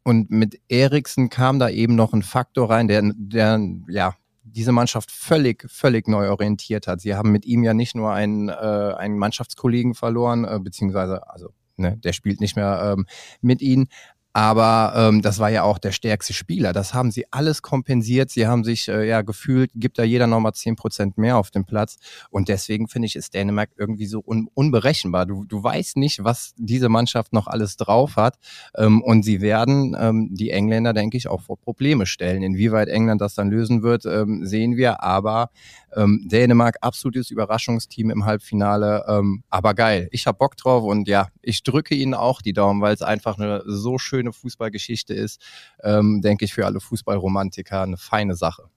und 0.04 0.30
mit 0.30 0.60
Eriksen 0.68 1.30
kam 1.30 1.60
da 1.60 1.70
eben 1.70 1.96
noch 1.96 2.14
ein 2.14 2.24
Faktor 2.24 2.70
rein, 2.70 2.88
der, 2.88 3.02
der 3.16 3.60
ja 3.88 4.16
diese 4.44 4.72
Mannschaft 4.72 5.12
völlig, 5.12 5.66
völlig 5.70 6.08
neu 6.08 6.30
orientiert 6.30 6.88
hat. 6.88 7.02
Sie 7.02 7.16
haben 7.16 7.32
mit 7.32 7.46
ihm 7.46 7.64
ja 7.64 7.74
nicht 7.74 7.96
nur 7.96 8.12
einen, 8.12 8.50
äh, 8.50 8.52
einen 8.52 9.18
Mannschaftskollegen 9.18 9.96
verloren, 9.96 10.46
äh, 10.46 10.60
beziehungsweise, 10.62 11.30
also 11.30 11.50
ne, 11.78 11.98
der 11.98 12.14
spielt 12.14 12.42
nicht 12.42 12.56
mehr 12.56 12.96
ähm, 12.98 13.06
mit 13.42 13.62
ihnen, 13.62 13.88
aber 14.34 14.94
ähm, 14.96 15.22
das 15.22 15.38
war 15.38 15.50
ja 15.50 15.62
auch 15.62 15.78
der 15.78 15.92
stärkste 15.92 16.34
Spieler. 16.34 16.74
Das 16.74 16.96
haben 16.96 17.12
sie 17.12 17.26
alles 17.32 17.62
kompensiert. 17.62 18.32
Sie 18.32 18.48
haben 18.48 18.64
sich 18.64 18.88
äh, 18.88 19.08
ja 19.08 19.22
gefühlt, 19.22 19.70
gibt 19.76 20.00
da 20.00 20.04
jeder 20.04 20.26
nochmal 20.26 20.54
zehn 20.54 20.76
Prozent 20.76 21.20
mehr 21.20 21.38
auf 21.38 21.52
dem 21.52 21.66
Platz. 21.66 21.98
Und 22.32 22.50
deswegen 22.50 22.88
finde 22.88 23.06
ich, 23.06 23.16
ist 23.16 23.36
Dänemark 23.36 23.70
irgendwie 23.78 24.08
so 24.08 24.24
un 24.26 24.50
unberechenbar. 24.56 25.28
Du, 25.28 25.46
du 25.46 25.64
weißt 25.64 25.98
nicht, 25.98 26.24
was 26.24 26.54
diese 26.58 26.90
Mannschaft 26.90 27.32
noch 27.32 27.46
alles 27.46 27.78
drauf 27.78 28.16
hat. 28.16 28.40
Ähm, 28.76 29.04
und 29.04 29.24
sie 29.24 29.40
werden 29.40 29.96
ähm, 30.00 30.30
die 30.32 30.50
Engländer, 30.50 30.94
denke 30.94 31.16
ich, 31.16 31.28
auch 31.28 31.42
vor 31.42 31.60
Probleme 31.60 32.08
stellen. 32.08 32.42
Inwieweit 32.42 32.88
England 32.88 33.22
das 33.22 33.36
dann 33.36 33.52
lösen 33.52 33.84
wird, 33.84 34.06
ähm, 34.08 34.48
sehen 34.48 34.78
wir. 34.78 35.04
Aber 35.04 35.52
ähm, 35.96 36.28
Dänemark, 36.28 36.78
absolutes 36.82 37.30
Überraschungsteam 37.30 38.10
im 38.10 38.26
Halbfinale. 38.26 39.06
Ähm, 39.08 39.44
aber 39.50 39.74
geil. 39.74 40.08
Ich 40.12 40.26
habe 40.26 40.40
Bock 40.40 40.58
drauf 40.58 40.84
und 40.84 41.08
ja, 41.08 41.28
ich 41.42 41.62
drücke 41.62 41.94
ihnen 41.94 42.14
auch 42.14 42.42
die 42.42 42.54
Daumen, 42.54 42.82
weil 42.82 42.94
es 42.94 43.02
einfach 43.02 43.38
eine 43.38 43.62
so 43.66 43.98
schöne 43.98 44.23
Fußballgeschichte 44.32 45.14
ist. 45.14 45.42
Ähm, 45.84 46.22
denke 46.22 46.46
ich 46.46 46.54
für 46.54 46.66
alle 46.66 46.80
Fußballromantiker 46.80 47.82
eine 47.82 47.98
feine 47.98 48.36
Sache. 48.36 48.70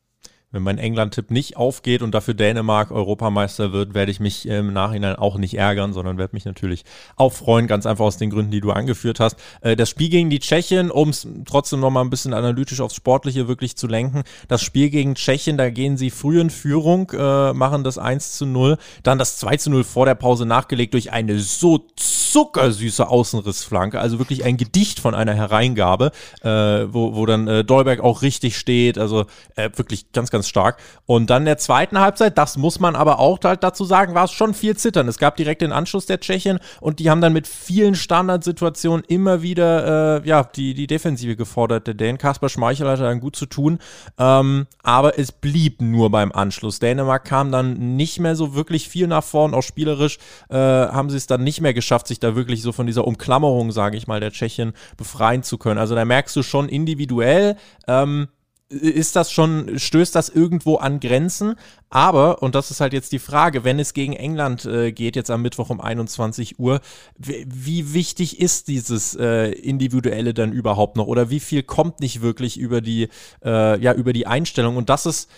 Wenn 0.57 0.62
mein 0.62 0.79
England-Tipp 0.79 1.31
nicht 1.31 1.59
aufgeht 1.59 2.01
und 2.01 2.14
dafür 2.14 2.33
Dänemark 2.33 2.90
Europameister 2.90 3.75
wird, 3.75 3.92
werde 3.92 4.11
ich 4.11 4.21
mich 4.21 4.49
im 4.49 4.73
Nachhinein 4.73 5.16
auch 5.16 5.37
nicht 5.37 5.53
ärgern, 5.59 5.92
sondern 5.92 6.16
werde 6.16 6.35
mich 6.35 6.47
natürlich 6.47 6.87
auch 7.14 7.35
freuen, 7.35 7.66
ganz 7.66 7.85
einfach 7.85 8.07
aus 8.07 8.16
den 8.16 8.31
Gründen, 8.31 8.53
die 8.53 8.62
du 8.62 8.71
angeführt 8.71 9.21
hast. 9.21 9.37
Äh, 9.61 9.77
das 9.77 9.90
Spiel 9.90 10.09
gegen 10.09 10.31
die 10.31 10.38
Tschechien, 10.38 10.90
um 10.90 11.11
es 11.11 11.29
trotzdem 11.45 11.81
nochmal 11.81 12.05
ein 12.05 12.09
bisschen 12.09 12.33
analytisch 12.33 12.81
aufs 12.81 12.95
Sportliche 12.95 13.49
wirklich 13.49 13.77
zu 13.77 13.87
lenken. 13.87 14.23
Das 14.49 14.62
Spiel 14.62 14.88
gegen 14.88 15.14
Tschechien, 15.14 15.59
da 15.59 15.69
gehen 15.69 15.99
sie 15.99 16.09
früh 16.09 16.40
in 16.40 16.49
Führung, 16.49 17.11
äh, 17.11 17.53
machen 17.53 17.85
das 17.85 17.99
1 17.99 18.38
zu 18.38 18.47
0, 18.47 18.79
dann 19.03 19.19
das 19.19 19.37
2 19.37 19.59
zu 19.59 19.69
0 19.69 19.85
vor 19.85 20.07
der 20.07 20.14
Pause 20.14 20.47
nachgelegt 20.47 20.95
durch 20.95 21.12
eine 21.12 21.38
so 21.38 21.85
zuckersüße 21.97 23.07
Außenrissflanke, 23.07 24.01
also 24.01 24.19
wirklich 24.19 24.42
ein 24.45 24.57
Gedicht 24.57 25.01
von 25.01 25.14
einer 25.14 25.35
Hereingabe, 25.35 26.12
äh, 26.40 26.49
wo, 26.49 27.14
wo 27.14 27.27
dann 27.27 27.66
Dolberg 27.66 28.01
auch 28.01 28.23
richtig 28.23 28.57
steht, 28.57 28.97
also 28.97 29.27
wirklich 29.57 30.12
ganz, 30.12 30.31
ganz 30.31 30.46
ganz 30.47 30.49
stark. 30.49 30.79
Und 31.07 31.31
dann 31.31 31.43
in 31.43 31.47
der 31.47 31.59
zweiten 31.59 32.01
Halbzeit, 32.01 32.39
das 32.39 32.57
muss 32.57 32.81
man 32.81 32.97
aber 32.97 33.19
auch 33.19 33.39
halt 33.45 33.63
dazu 33.63 33.85
sagen, 33.85 34.15
war 34.15 34.25
es 34.25 34.33
schon 34.33 34.55
viel 34.55 34.77
Zittern. 34.77 35.09
Es 35.09 35.19
gab 35.19 35.37
direkt 35.37 35.63
den 35.63 35.73
Anschluss 35.73 36.07
der 36.07 36.21
Tschechien 36.21 36.59
und 36.81 36.99
die 36.99 37.11
haben 37.11 37.21
dann 37.21 37.33
mit 37.33 37.47
vielen 37.47 37.95
Standardsituationen 37.95 39.05
immer 39.07 39.43
wieder 39.43 40.23
äh, 40.23 40.29
ja, 40.29 40.45
die, 40.45 40.75
die 40.75 40.87
Defensive 40.87 41.37
gefordert. 41.37 41.87
Der 41.87 41.95
Dan 41.95 42.19
Kasper 42.19 42.49
Schmeichel 42.49 42.89
hatte 42.89 43.03
dann 43.03 43.21
gut 43.21 43.37
zu 43.37 43.47
tun. 43.47 43.79
Ähm, 44.19 44.67
aber 44.83 45.19
es 45.19 45.33
blieb 45.33 45.81
nur 45.81 46.11
beim 46.11 46.33
Anschluss. 46.33 46.79
Dänemark 46.79 47.25
kam 47.25 47.53
dann 47.53 47.97
nicht 47.97 48.19
mehr 48.19 48.35
so 48.35 48.55
wirklich 48.55 48.89
viel 48.89 49.07
nach 49.07 49.25
vorn, 49.25 49.55
auch 49.55 49.63
spielerisch 49.63 50.19
äh, 50.49 50.57
haben 50.57 51.11
sie 51.11 51.17
es 51.17 51.27
dann 51.27 51.45
nicht 51.45 51.61
mehr 51.61 51.75
geschafft, 51.75 52.07
sich 52.09 52.21
da 52.21 52.35
wirklich 52.35 52.63
so 52.63 52.73
von 52.73 52.87
dieser 52.87 53.07
Umklammerung, 53.07 53.73
sage 53.73 53.97
ich 53.97 54.07
mal, 54.07 54.21
der 54.21 54.33
Tschechien 54.33 54.73
befreien 54.97 55.43
zu 55.43 55.59
können. 55.59 55.79
Also 55.79 55.95
da 55.95 56.05
merkst 56.05 56.35
du 56.37 56.43
schon 56.43 56.69
individuell, 56.69 57.57
ähm, 57.87 58.29
ist 58.69 59.15
das 59.15 59.31
schon, 59.31 59.79
stößt 59.79 60.15
das 60.15 60.29
irgendwo 60.29 60.77
an 60.77 60.99
Grenzen? 60.99 61.55
Aber, 61.89 62.43
und 62.43 62.55
das 62.55 62.71
ist 62.71 62.81
halt 62.81 62.93
jetzt 62.93 63.13
die 63.13 63.21
Frage, 63.21 63.63
wenn 63.63 63.79
es 63.79 63.95
gegen 63.95 64.13
England 64.13 64.65
äh, 64.65 64.91
geht, 64.93 65.15
jetzt 65.15 65.31
am 65.31 65.43
Mittwoch 65.43 65.71
um 65.71 65.81
21 65.81 66.59
Uhr, 66.59 66.81
wie 67.17 67.95
wichtig 67.95 68.41
ist 68.41 68.67
dieses 68.67 69.15
äh, 69.15 69.51
Individuelle 69.53 70.35
dann 70.35 70.53
überhaupt 70.53 70.97
noch? 70.97 71.07
Oder 71.07 71.31
wie 71.31 71.41
viel 71.41 71.63
kommt 71.63 72.01
nicht 72.01 72.23
wirklich 72.23 72.59
über 72.59 72.81
die, 72.81 73.09
äh, 73.45 73.81
ja, 73.81 73.93
über 73.93 74.13
die 74.13 74.27
Einstellung? 74.27 74.77
Und 74.77 74.91
das 74.91 75.07
ist, 75.07 75.31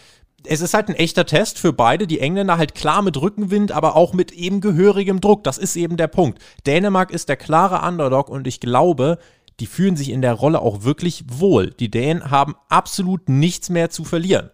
es 0.45 0.62
ist 0.62 0.73
halt 0.73 0.88
ein 0.88 0.95
echter 0.95 1.27
Test 1.27 1.59
für 1.59 1.73
beide. 1.75 2.07
Die 2.07 2.21
Engländer 2.21 2.57
halt 2.57 2.75
klar 2.75 3.03
mit 3.03 3.21
Rückenwind, 3.21 3.73
aber 3.73 3.97
auch 3.97 4.14
mit 4.14 4.33
eben 4.33 4.61
gehörigem 4.62 5.21
Druck. 5.21 5.45
Das 5.45 5.59
ist 5.59 5.77
eben 5.77 5.99
der 5.99 6.09
Punkt. 6.09 6.41
Dänemark 6.67 7.11
ist 7.11 7.29
der 7.29 7.37
klare 7.37 7.87
Underdog 7.87 8.31
und 8.31 8.47
ich 8.47 8.61
glaube, 8.61 9.19
die 9.61 9.66
fühlen 9.66 9.97
sich 9.97 10.11
in 10.11 10.23
der 10.23 10.35
Rolle 10.35 10.61
auch 10.61 10.85
wirklich 10.85 11.25
wohl. 11.29 11.71
Die 11.71 11.90
Dänen 11.90 12.31
haben 12.31 12.55
absolut 12.68 13.29
nichts 13.29 13.71
mehr 13.71 13.90
zu 13.90 14.05
verlieren. 14.05 14.51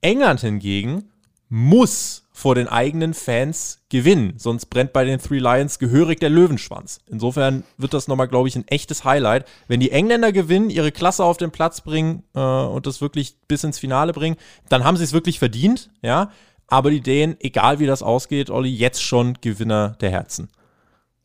England 0.00 0.40
hingegen 0.40 1.10
muss 1.48 2.22
vor 2.34 2.54
den 2.54 2.66
eigenen 2.66 3.12
Fans 3.12 3.82
gewinnen, 3.90 4.34
sonst 4.38 4.66
brennt 4.66 4.94
bei 4.94 5.04
den 5.04 5.20
Three 5.20 5.38
Lions 5.38 5.78
gehörig 5.78 6.18
der 6.18 6.30
Löwenschwanz. 6.30 7.00
Insofern 7.08 7.62
wird 7.76 7.92
das 7.92 8.08
nochmal, 8.08 8.26
glaube 8.26 8.48
ich, 8.48 8.56
ein 8.56 8.66
echtes 8.68 9.04
Highlight. 9.04 9.46
Wenn 9.68 9.78
die 9.78 9.92
Engländer 9.92 10.32
gewinnen, 10.32 10.70
ihre 10.70 10.92
Klasse 10.92 11.24
auf 11.24 11.36
den 11.36 11.50
Platz 11.50 11.82
bringen 11.82 12.24
äh, 12.34 12.40
und 12.40 12.86
das 12.86 13.02
wirklich 13.02 13.36
bis 13.48 13.64
ins 13.64 13.78
Finale 13.78 14.14
bringen, 14.14 14.36
dann 14.70 14.82
haben 14.82 14.96
sie 14.96 15.04
es 15.04 15.12
wirklich 15.12 15.38
verdient, 15.38 15.90
ja. 16.00 16.30
Aber 16.68 16.90
die 16.90 17.02
Dänen, 17.02 17.36
egal 17.40 17.80
wie 17.80 17.86
das 17.86 18.02
ausgeht, 18.02 18.48
Olli, 18.48 18.70
jetzt 18.70 19.02
schon 19.02 19.34
Gewinner 19.42 19.90
der 20.00 20.10
Herzen. 20.10 20.48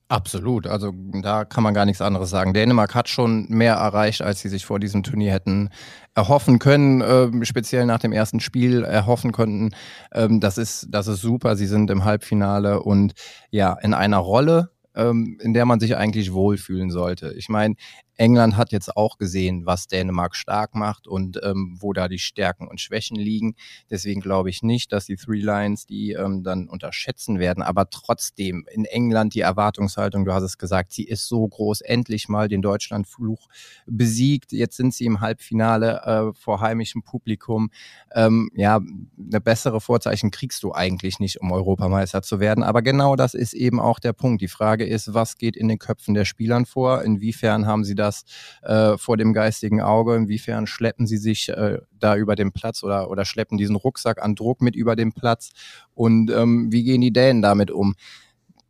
Absolut, 0.09 0.67
also 0.67 0.93
da 1.21 1.43
kann 1.43 1.63
man 1.65 1.73
gar 1.73 1.85
nichts 1.85 2.01
anderes 2.01 2.29
sagen. 2.29 2.53
Dänemark 2.53 2.95
hat 2.95 3.09
schon 3.09 3.45
mehr 3.49 3.73
erreicht, 3.73 4.21
als 4.21 4.39
sie 4.39 4.47
sich 4.47 4.65
vor 4.65 4.79
diesem 4.79 5.03
Turnier 5.03 5.33
hätten 5.33 5.69
erhoffen 6.15 6.59
können, 6.59 7.01
äh, 7.01 7.45
speziell 7.45 7.85
nach 7.85 7.99
dem 7.99 8.13
ersten 8.13 8.39
Spiel 8.39 8.83
erhoffen 8.85 9.33
konnten. 9.33 9.71
Ähm, 10.13 10.39
das, 10.39 10.57
ist, 10.57 10.87
das 10.91 11.07
ist 11.07 11.19
super, 11.21 11.57
sie 11.57 11.67
sind 11.67 11.91
im 11.91 12.05
Halbfinale 12.05 12.81
und 12.81 13.13
ja, 13.51 13.73
in 13.81 13.93
einer 13.93 14.17
Rolle, 14.19 14.69
ähm, 14.95 15.37
in 15.41 15.53
der 15.53 15.65
man 15.65 15.81
sich 15.81 15.97
eigentlich 15.97 16.31
wohlfühlen 16.31 16.89
sollte. 16.89 17.33
Ich 17.37 17.49
meine, 17.49 17.75
England 18.17 18.57
hat 18.57 18.71
jetzt 18.71 18.97
auch 18.97 19.17
gesehen, 19.17 19.65
was 19.65 19.87
Dänemark 19.87 20.35
stark 20.35 20.75
macht 20.75 21.07
und 21.07 21.39
ähm, 21.43 21.77
wo 21.79 21.93
da 21.93 22.07
die 22.07 22.19
Stärken 22.19 22.67
und 22.67 22.81
Schwächen 22.81 23.15
liegen. 23.15 23.55
Deswegen 23.89 24.21
glaube 24.21 24.49
ich 24.49 24.63
nicht, 24.63 24.91
dass 24.91 25.05
die 25.05 25.15
Three 25.15 25.39
Lions 25.41 25.85
die 25.85 26.13
ähm, 26.13 26.43
dann 26.43 26.67
unterschätzen 26.67 27.39
werden. 27.39 27.63
Aber 27.63 27.89
trotzdem 27.89 28.65
in 28.71 28.85
England 28.85 29.35
die 29.35 29.41
Erwartungshaltung, 29.41 30.25
du 30.25 30.33
hast 30.33 30.43
es 30.43 30.57
gesagt, 30.57 30.91
sie 30.93 31.03
ist 31.03 31.27
so 31.27 31.47
groß, 31.47 31.81
endlich 31.81 32.27
mal 32.27 32.47
den 32.47 32.61
Deutschlandfluch 32.61 33.47
besiegt. 33.85 34.51
Jetzt 34.51 34.77
sind 34.77 34.93
sie 34.93 35.05
im 35.05 35.21
Halbfinale 35.21 36.01
äh, 36.03 36.33
vor 36.33 36.61
heimischem 36.61 37.03
Publikum. 37.03 37.69
Ähm, 38.15 38.49
ja, 38.55 38.77
eine 38.77 39.41
bessere 39.41 39.79
Vorzeichen 39.79 40.31
kriegst 40.31 40.63
du 40.63 40.73
eigentlich 40.73 41.19
nicht, 41.19 41.39
um 41.39 41.51
Europameister 41.51 42.23
zu 42.23 42.39
werden. 42.39 42.63
Aber 42.63 42.81
genau 42.81 43.15
das 43.15 43.35
ist 43.35 43.53
eben 43.53 43.79
auch 43.79 43.99
der 43.99 44.13
Punkt. 44.13 44.41
Die 44.41 44.47
Frage 44.47 44.85
ist, 44.85 45.13
was 45.13 45.37
geht 45.37 45.55
in 45.55 45.67
den 45.67 45.77
Köpfen 45.77 46.15
der 46.15 46.25
Spielern 46.25 46.65
vor? 46.65 47.03
Inwiefern 47.03 47.67
haben 47.67 47.83
sie 47.83 47.95
da 47.95 48.06
das 48.07 48.25
äh, 48.63 48.97
vor 48.97 49.17
dem 49.17 49.33
geistigen 49.33 49.81
Auge? 49.81 50.15
Inwiefern 50.15 50.67
schleppen 50.67 51.07
sie 51.07 51.17
sich 51.17 51.49
äh, 51.49 51.79
da 51.91 52.15
über 52.15 52.35
den 52.35 52.51
Platz 52.51 52.83
oder, 52.83 53.09
oder 53.09 53.25
schleppen 53.25 53.57
diesen 53.57 53.75
Rucksack 53.75 54.21
an 54.21 54.35
Druck 54.35 54.61
mit 54.61 54.75
über 54.75 54.95
den 54.95 55.13
Platz? 55.13 55.51
Und 55.93 56.31
ähm, 56.31 56.71
wie 56.71 56.83
gehen 56.83 57.01
die 57.01 57.13
Dänen 57.13 57.41
damit 57.41 57.71
um? 57.71 57.95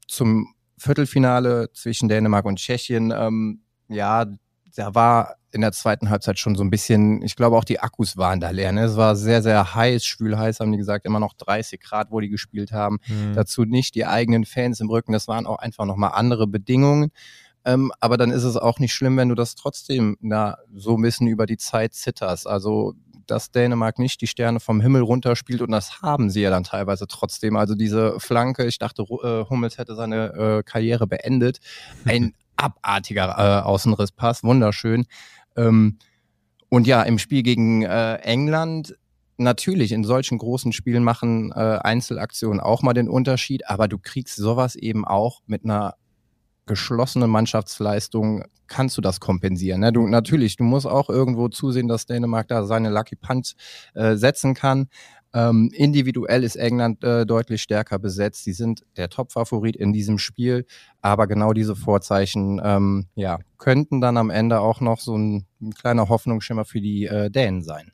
Zum 0.08 0.54
Viertelfinale 0.78 1.71
zwischen 1.73 2.08
Dänemark 2.08 2.45
und 2.45 2.60
Tschechien, 2.60 3.12
ähm, 3.15 3.62
ja, 3.89 4.26
da 4.76 4.93
war 4.93 5.36
in 5.52 5.62
der 5.62 5.71
zweiten 5.71 6.10
Halbzeit 6.10 6.38
schon 6.38 6.56
so 6.56 6.63
ein 6.63 6.69
bisschen, 6.69 7.21
ich 7.23 7.36
glaube 7.36 7.58
auch 7.58 7.63
die 7.63 7.80
Akkus 7.80 8.15
waren 8.17 8.39
da 8.39 8.52
leer. 8.52 8.71
Ne? 8.71 8.84
Es 8.84 8.95
war 8.95 9.15
sehr, 9.15 9.41
sehr 9.41 9.73
heiß, 9.73 10.06
schwül 10.06 10.38
heiß, 10.38 10.60
haben 10.60 10.71
die 10.71 10.78
gesagt, 10.78 11.06
immer 11.06 11.19
noch 11.19 11.34
30 11.34 11.80
Grad, 11.80 12.12
wo 12.12 12.19
die 12.19 12.30
gespielt 12.30 12.71
haben. 12.71 13.00
Mhm. 13.08 13.34
Dazu 13.34 13.63
nicht 13.63 13.95
die 13.95 14.06
eigenen 14.06 14.45
Fans 14.45 14.80
im 14.80 14.89
Rücken. 14.89 15.13
Das 15.13 15.28
waren 15.28 15.47
auch 15.47 15.58
einfach 15.58 15.86
nochmal 15.86 16.12
andere 16.13 16.47
Bedingungen. 16.47 17.12
Ähm, 17.67 17.91
aber 17.99 18.15
dann 18.15 18.32
ist 18.32 18.45
es 18.45 18.56
auch 18.56 18.80
nicht 18.80 18.93
schlimm, 18.93 19.17
wenn 19.17 19.27
du 19.27 19.36
das 19.36 19.56
trotzdem 19.56 20.17
na, 20.21 20.58
so 20.73 20.95
ein 20.95 21.01
bisschen 21.01 21.27
über 21.27 21.45
die 21.45 21.58
Zeit 21.58 21.93
zitterst. 21.93 22.47
Also 22.47 22.93
dass 23.27 23.51
Dänemark 23.51 23.99
nicht 23.99 24.21
die 24.21 24.27
Sterne 24.27 24.62
vom 24.62 24.80
Himmel 24.80 25.01
runterspielt 25.01 25.62
und 25.62 25.71
das 25.71 26.01
haben 26.01 26.30
sie 26.30 26.41
ja 26.41 26.49
dann 26.49 26.63
teilweise 26.63 27.08
trotzdem. 27.08 27.58
Also 27.58 27.75
diese 27.75 28.21
Flanke, 28.21 28.65
ich 28.65 28.80
dachte, 28.80 29.01
äh, 29.01 29.43
Hummels 29.49 29.77
hätte 29.77 29.95
seine 29.95 30.34
äh, 30.34 30.63
Karriere 30.63 31.08
beendet. 31.08 31.60
Ein 32.06 32.34
abartiger 32.56 33.36
äh, 33.38 33.65
Außenrisspass, 33.65 34.45
wunderschön. 34.45 35.06
Ähm, 35.58 35.97
und 36.69 36.88
ja, 36.88 37.03
im 37.03 37.19
Spiel 37.19 37.43
gegen 37.43 37.84
äh, 37.84 38.15
England 38.15 38.95
natürlich 39.36 39.91
in 39.91 40.06
solchen 40.06 40.38
großen 40.38 40.71
Spielen 40.71 41.03
machen 41.03 41.51
äh, 41.51 41.80
Einzelaktionen 41.82 42.62
auch 42.62 42.82
mal 42.82 42.93
den 42.93 43.10
Unterschied, 43.10 43.69
aber 43.69 43.89
du 43.89 43.97
kriegst 43.97 44.38
sowas 44.38 44.77
eben 44.77 45.06
auch 45.06 45.41
mit 45.47 45.65
einer 45.65 45.95
geschlossene 46.67 47.27
Mannschaftsleistung 47.27 48.43
kannst 48.67 48.97
du 48.97 49.01
das 49.01 49.19
kompensieren. 49.19 49.82
Ne? 49.82 49.93
Du, 49.93 50.08
natürlich, 50.08 50.58
du 50.58 50.63
musst 50.63 50.86
auch 50.86 51.10
irgendwo 51.10 51.47
zusehen, 51.47 51.88
dass 51.88 52.06
Dänemark 52.06 52.47
da 52.47 52.65
seine 52.65 52.89
Lucky 52.89 53.15
Punch 53.15 53.56
äh, 53.95 54.15
setzen 54.15 54.53
kann. 54.53 54.88
Ähm, 55.34 55.69
individuell 55.73 56.43
ist 56.43 56.56
England 56.56 57.03
äh, 57.03 57.25
deutlich 57.25 57.62
stärker 57.62 57.99
besetzt. 57.99 58.43
Sie 58.43 58.53
sind 58.53 58.84
der 58.95 59.10
Top-Favorit 59.10 59.75
in 59.75 59.93
diesem 59.93 60.17
Spiel, 60.17 60.65
aber 61.01 61.27
genau 61.27 61.53
diese 61.53 61.75
Vorzeichen 61.75 62.62
ähm, 62.63 63.08
ja, 63.15 63.39
könnten 63.58 64.01
dann 64.01 64.17
am 64.17 64.30
Ende 64.30 64.60
auch 64.60 64.82
noch 64.82 64.99
so 64.99 65.17
ein, 65.17 65.45
ein 65.62 65.73
kleiner 65.73 66.10
Hoffnungsschimmer 66.10 66.65
für 66.65 66.82
die 66.82 67.06
äh, 67.06 67.30
Dänen 67.30 67.62
sein 67.62 67.91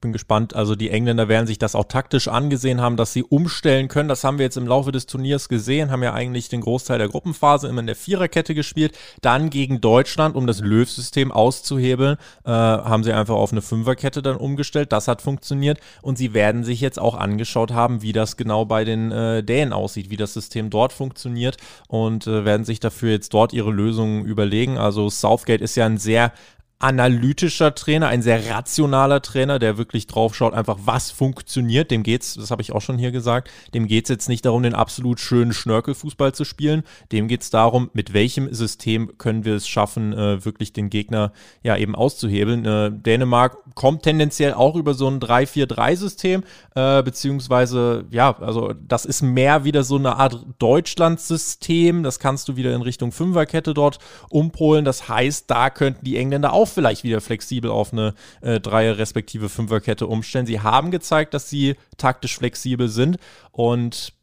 bin 0.00 0.12
gespannt. 0.12 0.54
Also 0.54 0.74
die 0.74 0.90
Engländer 0.90 1.28
werden 1.28 1.46
sich 1.46 1.58
das 1.58 1.74
auch 1.74 1.84
taktisch 1.84 2.28
angesehen 2.28 2.80
haben, 2.80 2.96
dass 2.96 3.12
sie 3.12 3.22
umstellen 3.22 3.88
können. 3.88 4.08
Das 4.08 4.24
haben 4.24 4.38
wir 4.38 4.44
jetzt 4.44 4.56
im 4.56 4.66
Laufe 4.66 4.92
des 4.92 5.06
Turniers 5.06 5.48
gesehen, 5.48 5.90
haben 5.90 6.02
ja 6.02 6.14
eigentlich 6.14 6.48
den 6.48 6.62
Großteil 6.62 6.98
der 6.98 7.08
Gruppenphase 7.08 7.68
immer 7.68 7.80
in 7.80 7.86
der 7.86 7.96
Viererkette 7.96 8.54
gespielt. 8.54 8.96
Dann 9.20 9.50
gegen 9.50 9.80
Deutschland, 9.80 10.36
um 10.36 10.46
das 10.46 10.60
Löw-System 10.60 11.32
auszuhebeln, 11.32 12.16
äh, 12.44 12.50
haben 12.50 13.04
sie 13.04 13.12
einfach 13.12 13.34
auf 13.34 13.52
eine 13.52 13.62
Fünferkette 13.62 14.22
dann 14.22 14.36
umgestellt. 14.36 14.92
Das 14.92 15.08
hat 15.08 15.22
funktioniert. 15.22 15.78
Und 16.02 16.18
sie 16.18 16.32
werden 16.34 16.64
sich 16.64 16.80
jetzt 16.80 16.98
auch 16.98 17.14
angeschaut 17.14 17.72
haben, 17.72 18.02
wie 18.02 18.12
das 18.12 18.36
genau 18.36 18.64
bei 18.64 18.84
den 18.84 19.12
äh, 19.12 19.42
Dänen 19.42 19.72
aussieht, 19.72 20.10
wie 20.10 20.16
das 20.16 20.32
System 20.32 20.70
dort 20.70 20.92
funktioniert 20.92 21.56
und 21.88 22.26
äh, 22.26 22.44
werden 22.44 22.64
sich 22.64 22.80
dafür 22.80 23.10
jetzt 23.10 23.34
dort 23.34 23.52
ihre 23.52 23.70
Lösungen 23.70 24.24
überlegen. 24.24 24.78
Also 24.78 25.10
Southgate 25.10 25.60
ist 25.60 25.76
ja 25.76 25.86
ein 25.86 25.98
sehr 25.98 26.32
analytischer 26.80 27.74
Trainer, 27.74 28.08
ein 28.08 28.22
sehr 28.22 28.48
rationaler 28.50 29.20
Trainer, 29.20 29.58
der 29.58 29.76
wirklich 29.76 30.06
drauf 30.06 30.34
schaut, 30.34 30.54
einfach 30.54 30.78
was 30.84 31.10
funktioniert. 31.10 31.90
Dem 31.90 32.02
geht's, 32.02 32.34
das 32.34 32.50
habe 32.50 32.62
ich 32.62 32.72
auch 32.72 32.80
schon 32.80 32.96
hier 32.96 33.12
gesagt, 33.12 33.50
dem 33.74 33.86
geht's 33.86 34.08
jetzt 34.08 34.30
nicht 34.30 34.46
darum, 34.46 34.62
den 34.62 34.74
absolut 34.74 35.20
schönen 35.20 35.52
Schnörkelfußball 35.52 36.32
zu 36.32 36.44
spielen. 36.44 36.82
Dem 37.12 37.28
geht's 37.28 37.50
darum, 37.50 37.90
mit 37.92 38.14
welchem 38.14 38.52
System 38.54 39.18
können 39.18 39.44
wir 39.44 39.56
es 39.56 39.68
schaffen, 39.68 40.14
äh, 40.14 40.42
wirklich 40.42 40.72
den 40.72 40.88
Gegner 40.88 41.32
ja 41.62 41.76
eben 41.76 41.94
auszuhebeln. 41.94 42.64
Äh, 42.64 42.90
Dänemark 42.90 43.58
kommt 43.74 44.02
tendenziell 44.02 44.54
auch 44.54 44.74
über 44.74 44.94
so 44.94 45.06
ein 45.06 45.20
3-4-3-System, 45.20 46.44
äh, 46.76 47.02
beziehungsweise, 47.02 48.06
ja, 48.10 48.34
also 48.40 48.72
das 48.72 49.04
ist 49.04 49.20
mehr 49.20 49.64
wieder 49.64 49.82
so 49.82 49.96
eine 49.96 50.16
Art 50.16 50.46
Deutschland-System. 50.58 52.04
Das 52.04 52.18
kannst 52.18 52.48
du 52.48 52.56
wieder 52.56 52.74
in 52.74 52.80
Richtung 52.80 53.12
Fünferkette 53.12 53.74
dort 53.74 53.98
umpolen. 54.30 54.86
Das 54.86 55.10
heißt, 55.10 55.50
da 55.50 55.68
könnten 55.68 56.06
die 56.06 56.16
Engländer 56.16 56.54
auch 56.54 56.69
vielleicht 56.70 57.04
wieder 57.04 57.20
flexibel 57.20 57.70
auf 57.70 57.92
eine 57.92 58.14
äh, 58.40 58.60
Dreier- 58.60 58.98
respektive 58.98 59.48
Fünferkette 59.48 60.06
umstellen. 60.06 60.46
Sie 60.46 60.60
haben 60.60 60.90
gezeigt, 60.90 61.34
dass 61.34 61.50
sie 61.50 61.76
taktisch 61.96 62.36
flexibel 62.36 62.88
sind 62.88 63.18
und 63.52 64.14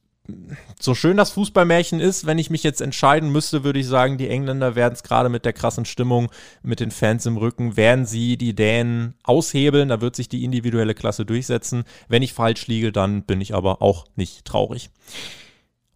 so 0.79 0.93
schön 0.93 1.17
das 1.17 1.31
Fußballmärchen 1.31 1.99
ist, 1.99 2.25
wenn 2.25 2.37
ich 2.37 2.49
mich 2.49 2.63
jetzt 2.63 2.81
entscheiden 2.81 3.31
müsste, 3.31 3.63
würde 3.63 3.79
ich 3.79 3.87
sagen, 3.87 4.17
die 4.17 4.27
Engländer 4.27 4.75
werden 4.75 4.93
es 4.93 5.03
gerade 5.03 5.29
mit 5.29 5.45
der 5.45 5.53
krassen 5.53 5.85
Stimmung, 5.85 6.29
mit 6.61 6.79
den 6.79 6.91
Fans 6.91 7.25
im 7.25 7.37
Rücken, 7.37 7.77
werden 7.77 8.05
sie 8.05 8.37
die 8.37 8.53
Dänen 8.53 9.13
aushebeln. 9.23 9.89
Da 9.89 10.01
wird 10.01 10.15
sich 10.15 10.27
die 10.27 10.43
individuelle 10.43 10.95
Klasse 10.95 11.25
durchsetzen. 11.25 11.85
Wenn 12.09 12.23
ich 12.23 12.33
falsch 12.33 12.67
liege, 12.67 12.91
dann 12.91 13.23
bin 13.23 13.39
ich 13.41 13.53
aber 13.53 13.81
auch 13.81 14.05
nicht 14.15 14.43
traurig. 14.45 14.89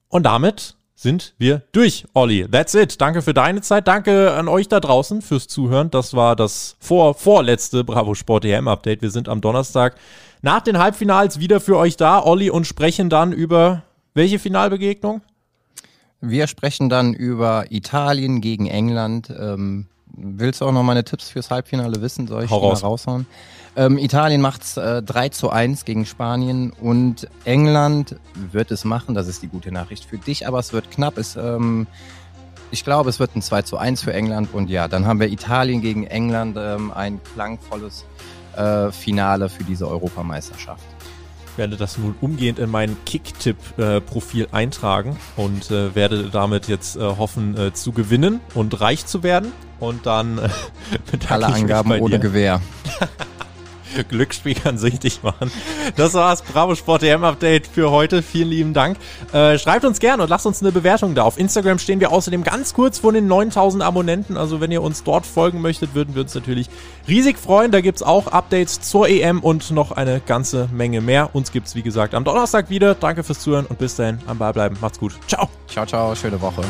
Und 0.08 0.24
damit 0.24 0.78
sind 1.02 1.34
wir 1.40 1.64
durch, 1.72 2.06
Olli. 2.14 2.48
That's 2.48 2.76
it. 2.76 3.02
Danke 3.02 3.24
für 3.24 3.34
deine 3.34 3.62
Zeit. 3.62 3.88
Danke 3.88 4.34
an 4.34 4.48
euch 4.48 4.68
da 4.68 4.80
draußen 4.80 5.24
fürs 5.24 5.48
Zuhören. 5.48 5.90
Das 5.90 6.14
war 6.14 6.36
das 6.36 6.76
vor, 6.80 7.16
vorletzte 7.16 7.84
Bravo 7.84 8.14
Sport 8.14 8.46
EM 8.46 8.68
Update. 8.68 9.02
Wir 9.02 9.10
sind 9.10 9.28
am 9.28 9.42
Donnerstag 9.42 9.96
nach 10.44 10.62
den 10.62 10.78
Halbfinals 10.78 11.40
wieder 11.40 11.60
für 11.60 11.78
euch 11.78 11.98
da, 11.98 12.24
Olli, 12.24 12.52
und 12.52 12.68
sprechen 12.68 13.10
dann 13.10 13.32
über 13.32 13.82
welche 14.14 14.38
Finalbegegnung? 14.38 15.22
Wir 16.20 16.46
sprechen 16.46 16.88
dann 16.88 17.16
über 17.16 17.66
Italien 17.72 18.40
gegen 18.40 18.68
England. 18.68 19.34
Ähm, 19.36 19.88
willst 20.16 20.62
du 20.62 20.66
auch 20.66 20.72
noch 20.72 20.84
meine 20.84 21.04
Tipps 21.04 21.30
fürs 21.30 21.50
Halbfinale 21.50 22.02
wissen? 22.02 22.28
Soll 22.28 22.44
ich 22.44 22.52
Hau 22.52 22.60
raus. 22.60 22.82
mal 22.82 22.88
raushauen? 22.90 23.26
Ähm, 23.76 23.98
Italien 23.98 24.42
macht's 24.42 24.76
äh, 24.78 25.02
3 25.02 25.30
zu 25.30 25.50
1 25.50 25.86
gegen 25.86 26.06
Spanien 26.06 26.72
und 26.72 27.28
England 27.46 28.18
wird 28.34 28.72
es 28.72 28.84
machen. 28.84 29.16
Das 29.16 29.28
ist 29.28 29.42
die 29.44 29.48
gute 29.48 29.72
Nachricht 29.72 30.06
für 30.06 30.18
dich, 30.18 30.48
aber 30.48 30.60
es 30.60 30.74
wird 30.74 30.92
knapp. 30.92 31.18
Es, 31.18 31.36
ähm, 31.38 31.88
ich 32.72 32.84
glaube, 32.84 33.10
es 33.10 33.20
wird 33.20 33.36
ein 33.36 33.42
2 33.42 33.62
zu 33.62 33.78
1 33.78 34.02
für 34.02 34.14
England 34.14 34.54
und 34.54 34.70
ja, 34.70 34.88
dann 34.88 35.06
haben 35.06 35.20
wir 35.20 35.30
Italien 35.30 35.82
gegen 35.82 36.06
England, 36.06 36.58
ähm, 36.60 36.92
ein 36.92 37.22
klangvolles 37.34 38.06
äh, 38.56 38.92
Finale 38.92 39.48
für 39.50 39.64
diese 39.64 39.88
Europameisterschaft. 39.88 40.84
Ich 41.52 41.58
werde 41.58 41.76
das 41.76 41.98
nun 41.98 42.16
umgehend 42.22 42.60
in 42.60 42.70
mein 42.70 42.96
Kicktipp-Profil 43.06 44.48
eintragen 44.54 45.18
und 45.36 45.70
äh, 45.70 45.94
werde 45.96 46.30
damit 46.30 46.70
jetzt 46.70 46.96
äh, 46.96 47.02
hoffen 47.02 47.58
äh, 47.58 47.74
zu 47.74 47.92
gewinnen 47.92 48.40
und 48.54 48.80
reich 48.80 49.06
zu 49.06 49.22
werden. 49.22 49.52
Und 49.80 50.06
dann 50.06 50.38
äh, 50.38 50.50
Alle 51.30 51.48
Angaben 51.48 51.92
ohne 52.00 52.20
Gewehr. 52.20 52.62
Glücksspiel 54.10 54.56
kann 54.56 54.78
süchtig 54.78 55.24
machen. 55.24 55.52
Das 55.96 56.14
war's. 56.14 56.42
Bravo 56.42 56.76
Sport 56.76 57.04
EM 57.04 57.24
Update 57.24 57.68
für 57.68 57.92
heute. 57.92 58.22
Vielen 58.22 58.50
lieben 58.50 58.74
Dank. 58.74 58.98
Äh, 59.34 59.58
schreibt 59.58 59.86
uns 59.86 60.00
gerne 60.00 60.24
und 60.24 60.30
lasst 60.30 60.46
uns 60.46 60.62
eine 60.62 60.72
Bewertung 60.72 61.16
da. 61.16 61.24
Auf 61.24 61.38
Instagram 61.38 61.80
stehen 61.80 62.00
wir 62.00 62.12
außerdem 62.12 62.44
ganz 62.44 62.74
kurz 62.74 63.00
vor 63.00 63.14
den 63.14 63.28
9000 63.28 63.84
Abonnenten. 63.84 64.38
Also 64.38 64.62
wenn 64.62 64.72
ihr 64.72 64.82
uns 64.82 65.04
dort 65.04 65.26
folgen 65.26 65.62
möchtet, 65.62 65.96
würden 65.96 66.16
wir 66.16 66.24
uns 66.24 66.36
natürlich 66.36 66.70
riesig 67.08 67.38
freuen. 67.38 67.72
Da 67.72 67.82
gibt's 67.82 68.04
auch 68.04 68.28
Updates 68.28 68.82
zur 68.82 69.08
EM 69.08 69.40
und 69.40 69.72
noch 69.72 69.92
eine 69.92 70.20
ganze 70.20 70.70
Menge 70.72 71.02
mehr. 71.02 71.34
Uns 71.34 71.52
gibt's 71.52 71.76
wie 71.76 71.82
gesagt 71.82 72.14
am 72.14 72.24
Donnerstag 72.24 72.70
wieder. 72.70 72.96
Danke 72.96 73.24
fürs 73.24 73.40
Zuhören 73.40 73.66
und 73.66 73.80
bis 73.80 73.96
dahin 73.96 74.20
am 74.28 74.38
Ball 74.38 74.54
bleiben. 74.54 74.78
Macht's 74.82 75.00
gut. 75.00 75.14
Ciao. 75.28 75.50
Ciao, 75.68 75.86
ciao. 75.86 76.16
Schöne 76.16 76.40
Woche. 76.42 76.62